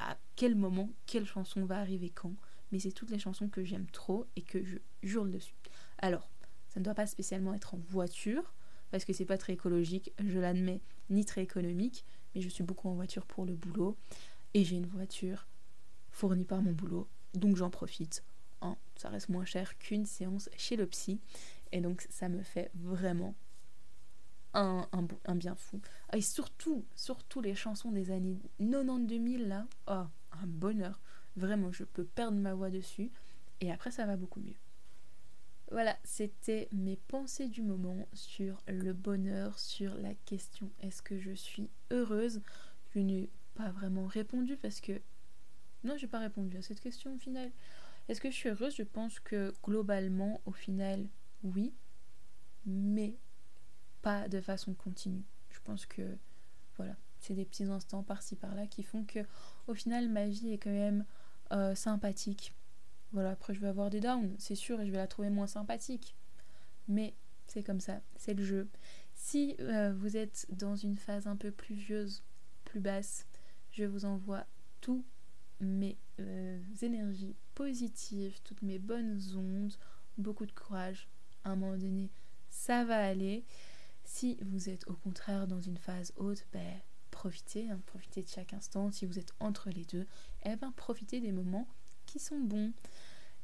à, 0.00 0.18
quel 0.34 0.56
moment, 0.56 0.90
quelle 1.06 1.24
chanson 1.24 1.64
va 1.64 1.78
arriver 1.78 2.10
quand, 2.10 2.34
mais 2.72 2.80
c'est 2.80 2.90
toutes 2.90 3.10
les 3.10 3.20
chansons 3.20 3.48
que 3.48 3.62
j'aime 3.62 3.86
trop 3.86 4.26
et 4.34 4.42
que 4.42 4.64
je 4.64 4.78
jure 5.04 5.26
dessus. 5.26 5.54
Alors, 5.98 6.28
ça 6.68 6.80
ne 6.80 6.84
doit 6.84 6.94
pas 6.94 7.06
spécialement 7.06 7.54
être 7.54 7.74
en 7.74 7.78
voiture, 7.78 8.52
parce 8.90 9.04
que 9.04 9.12
c'est 9.12 9.24
pas 9.24 9.38
très 9.38 9.52
écologique, 9.52 10.12
je 10.18 10.40
l'admets, 10.40 10.80
ni 11.08 11.24
très 11.24 11.44
économique, 11.44 12.04
mais 12.34 12.40
je 12.40 12.48
suis 12.48 12.64
beaucoup 12.64 12.88
en 12.88 12.94
voiture 12.94 13.26
pour 13.26 13.44
le 13.44 13.54
boulot, 13.54 13.96
et 14.52 14.64
j'ai 14.64 14.74
une 14.74 14.86
voiture 14.86 15.46
fournie 16.10 16.44
par 16.44 16.62
mon 16.62 16.72
boulot, 16.72 17.06
donc 17.34 17.54
j'en 17.54 17.70
profite. 17.70 18.24
Hein, 18.60 18.76
ça 18.96 19.08
reste 19.08 19.28
moins 19.28 19.44
cher 19.44 19.78
qu'une 19.78 20.04
séance 20.04 20.50
chez 20.56 20.74
le 20.74 20.86
psy, 20.88 21.20
et 21.70 21.80
donc 21.80 22.04
ça 22.10 22.28
me 22.28 22.42
fait 22.42 22.72
vraiment 22.74 23.36
un, 24.56 24.88
un, 25.24 25.34
bien 25.34 25.54
fou. 25.54 25.80
Et 26.12 26.20
surtout, 26.20 26.84
surtout 26.94 27.40
les 27.40 27.54
chansons 27.54 27.92
des 27.92 28.10
années 28.10 28.38
90-2000, 28.60 29.46
là, 29.46 29.66
oh, 29.88 30.04
un 30.32 30.46
bonheur. 30.46 31.00
Vraiment, 31.36 31.70
je 31.72 31.84
peux 31.84 32.04
perdre 32.04 32.38
ma 32.38 32.54
voix 32.54 32.70
dessus, 32.70 33.10
et 33.60 33.70
après 33.70 33.90
ça 33.90 34.06
va 34.06 34.16
beaucoup 34.16 34.40
mieux. 34.40 34.56
Voilà, 35.70 35.96
c'était 36.04 36.68
mes 36.72 36.96
pensées 36.96 37.48
du 37.48 37.60
moment 37.60 38.08
sur 38.12 38.62
le 38.68 38.92
bonheur, 38.92 39.58
sur 39.58 39.94
la 39.96 40.14
question 40.14 40.70
est-ce 40.80 41.02
que 41.02 41.18
je 41.18 41.32
suis 41.32 41.68
heureuse? 41.90 42.40
Je 42.94 43.00
n'ai 43.00 43.28
pas 43.54 43.70
vraiment 43.70 44.06
répondu 44.06 44.56
parce 44.56 44.80
que... 44.80 45.00
Non, 45.84 45.96
j'ai 45.96 46.06
pas 46.06 46.20
répondu 46.20 46.56
à 46.56 46.62
cette 46.62 46.80
question 46.80 47.14
au 47.14 47.18
final. 47.18 47.50
Est-ce 48.08 48.20
que 48.20 48.30
je 48.30 48.36
suis 48.36 48.48
heureuse? 48.48 48.76
Je 48.76 48.84
pense 48.84 49.18
que 49.18 49.52
globalement, 49.64 50.40
au 50.46 50.52
final, 50.52 51.08
oui, 51.42 51.74
mais 52.64 53.16
de 54.28 54.40
façon 54.40 54.74
continue. 54.74 55.24
Je 55.50 55.58
pense 55.64 55.86
que, 55.86 56.16
voilà, 56.76 56.96
c'est 57.18 57.34
des 57.34 57.44
petits 57.44 57.64
instants 57.64 58.02
par-ci 58.02 58.36
par-là 58.36 58.66
qui 58.66 58.82
font 58.82 59.04
que, 59.04 59.20
au 59.66 59.74
final, 59.74 60.08
ma 60.08 60.26
vie 60.26 60.52
est 60.52 60.58
quand 60.58 60.70
même 60.70 61.04
euh, 61.52 61.74
sympathique 61.74 62.54
voilà, 63.12 63.30
après 63.30 63.54
je 63.54 63.60
vais 63.60 63.68
avoir 63.68 63.90
des 63.90 64.00
downs, 64.00 64.34
c'est 64.38 64.54
sûr, 64.54 64.80
et 64.80 64.86
je 64.86 64.90
vais 64.90 64.98
la 64.98 65.06
trouver 65.06 65.30
moins 65.30 65.46
sympathique. 65.46 66.14
Mais 66.88 67.14
c'est 67.46 67.62
comme 67.62 67.80
ça, 67.80 68.00
c'est 68.16 68.34
le 68.34 68.44
jeu. 68.44 68.68
Si 69.14 69.56
euh, 69.60 69.94
vous 69.94 70.16
êtes 70.16 70.46
dans 70.50 70.76
une 70.76 70.96
phase 70.96 71.26
un 71.26 71.36
peu 71.36 71.50
pluvieuse, 71.50 72.22
plus 72.64 72.80
basse, 72.80 73.26
je 73.70 73.84
vous 73.84 74.04
envoie 74.04 74.44
tous 74.80 75.04
mes 75.60 75.96
euh, 76.20 76.60
énergies 76.82 77.36
positives, 77.54 78.38
toutes 78.44 78.62
mes 78.62 78.78
bonnes 78.78 79.20
ondes, 79.34 79.72
beaucoup 80.18 80.46
de 80.46 80.52
courage. 80.52 81.08
À 81.44 81.50
un 81.50 81.56
moment 81.56 81.76
donné, 81.76 82.10
ça 82.50 82.84
va 82.84 83.02
aller. 83.02 83.44
Si 84.06 84.38
vous 84.40 84.68
êtes 84.68 84.88
au 84.88 84.94
contraire 84.94 85.48
dans 85.48 85.60
une 85.60 85.78
phase 85.78 86.12
haute, 86.16 86.46
ben, 86.52 86.80
profitez, 87.10 87.68
hein, 87.68 87.80
profitez 87.86 88.22
de 88.22 88.28
chaque 88.28 88.54
instant. 88.54 88.92
Si 88.92 89.04
vous 89.04 89.18
êtes 89.18 89.32
entre 89.40 89.68
les 89.68 89.84
deux, 89.84 90.06
eh 90.44 90.54
ben, 90.54 90.72
profitez 90.76 91.20
des 91.20 91.32
moments 91.32 91.66
qui 92.06 92.20
sont 92.20 92.38
bons. 92.38 92.72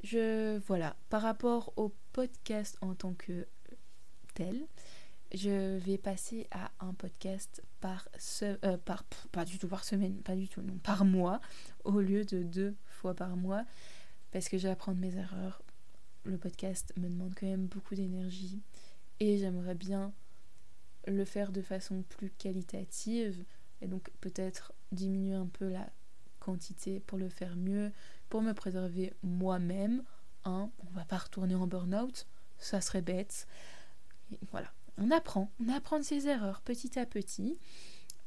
Je 0.03 0.57
voilà, 0.59 0.95
par 1.09 1.21
rapport 1.21 1.73
au 1.75 1.93
podcast 2.13 2.77
en 2.81 2.95
tant 2.95 3.13
que 3.13 3.45
tel, 4.35 4.65
je 5.33 5.77
vais 5.79 5.97
passer 5.97 6.47
à 6.51 6.71
un 6.79 6.93
podcast 6.93 7.61
par 7.81 8.07
euh, 8.41 8.77
par 8.77 9.03
pas 9.33 9.43
du 9.43 9.59
tout 9.59 9.67
par 9.67 9.83
semaine, 9.83 10.15
pas 10.21 10.35
du 10.35 10.47
tout 10.47 10.61
non, 10.61 10.77
par 10.77 11.03
mois 11.03 11.41
au 11.83 11.99
lieu 11.99 12.23
de 12.23 12.41
deux 12.41 12.73
fois 12.85 13.13
par 13.13 13.35
mois 13.35 13.65
parce 14.31 14.47
que 14.47 14.57
je 14.57 14.67
vais 14.67 14.73
apprendre 14.73 14.99
mes 14.99 15.15
erreurs. 15.17 15.61
Le 16.23 16.37
podcast 16.37 16.93
me 16.95 17.09
demande 17.09 17.33
quand 17.37 17.47
même 17.47 17.67
beaucoup 17.67 17.95
d'énergie 17.95 18.61
et 19.19 19.37
j'aimerais 19.37 19.75
bien 19.75 20.13
le 21.07 21.25
faire 21.25 21.51
de 21.51 21.61
façon 21.61 22.03
plus 22.09 22.29
qualitative 22.31 23.43
et 23.81 23.87
donc 23.87 24.09
peut-être 24.21 24.73
diminuer 24.91 25.35
un 25.35 25.47
peu 25.47 25.69
la 25.69 25.89
quantité 26.39 26.99
pour 27.01 27.17
le 27.17 27.29
faire 27.29 27.55
mieux, 27.55 27.91
pour 28.29 28.41
me 28.41 28.53
préserver 28.53 29.13
moi-même. 29.23 30.03
Hein, 30.45 30.69
on 30.79 30.97
va 30.97 31.05
pas 31.05 31.17
retourner 31.17 31.55
en 31.55 31.67
burn-out, 31.67 32.27
ça 32.57 32.81
serait 32.81 33.01
bête. 33.01 33.47
voilà, 34.51 34.71
on 34.97 35.11
apprend, 35.11 35.51
on 35.59 35.69
apprend 35.69 35.99
de 35.99 36.03
ses 36.03 36.27
erreurs 36.27 36.61
petit 36.61 36.99
à 36.99 37.05
petit. 37.05 37.57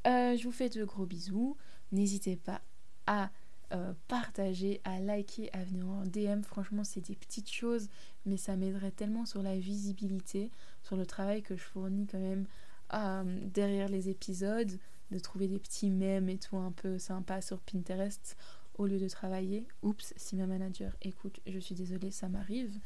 Euh, 0.05 0.35
je 0.35 0.43
vous 0.43 0.51
fais 0.51 0.69
de 0.69 0.83
gros 0.83 1.05
bisous. 1.05 1.57
N'hésitez 1.91 2.35
pas 2.35 2.61
à 3.05 3.29
euh, 3.73 3.93
partager, 4.07 4.79
à 4.83 4.99
liker, 4.99 5.49
à 5.53 5.63
venir 5.63 5.87
en 5.87 6.03
DM. 6.03 6.41
Franchement, 6.41 6.83
c'est 6.83 7.01
des 7.01 7.15
petites 7.15 7.51
choses, 7.51 7.89
mais 8.25 8.37
ça 8.37 8.55
m'aiderait 8.55 8.91
tellement 8.91 9.25
sur 9.25 9.43
la 9.43 9.57
visibilité, 9.57 10.51
sur 10.83 10.95
le 10.95 11.05
travail 11.05 11.41
que 11.41 11.55
je 11.55 11.63
fournis 11.63 12.07
quand 12.07 12.19
même 12.19 12.45
euh, 12.93 13.39
derrière 13.43 13.89
les 13.89 14.09
épisodes 14.09 14.79
de 15.11 15.19
trouver 15.19 15.47
des 15.47 15.59
petits 15.59 15.89
mèmes 15.89 16.29
et 16.29 16.37
tout 16.37 16.57
un 16.57 16.71
peu 16.71 16.99
sympa 16.99 17.41
sur 17.41 17.59
Pinterest 17.59 18.37
au 18.75 18.85
lieu 18.85 18.99
de 18.99 19.07
travailler. 19.07 19.67
Oups, 19.81 20.13
si 20.15 20.35
ma 20.35 20.47
manager 20.47 20.95
écoute, 21.01 21.39
je 21.45 21.59
suis 21.59 21.75
désolée, 21.75 22.11
ça 22.11 22.29
m'arrive. 22.29 22.79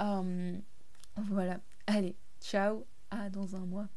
Euh, 0.00 0.56
voilà, 1.16 1.60
allez, 1.86 2.16
ciao, 2.40 2.84
à 3.10 3.30
dans 3.30 3.56
un 3.56 3.66
mois. 3.66 3.88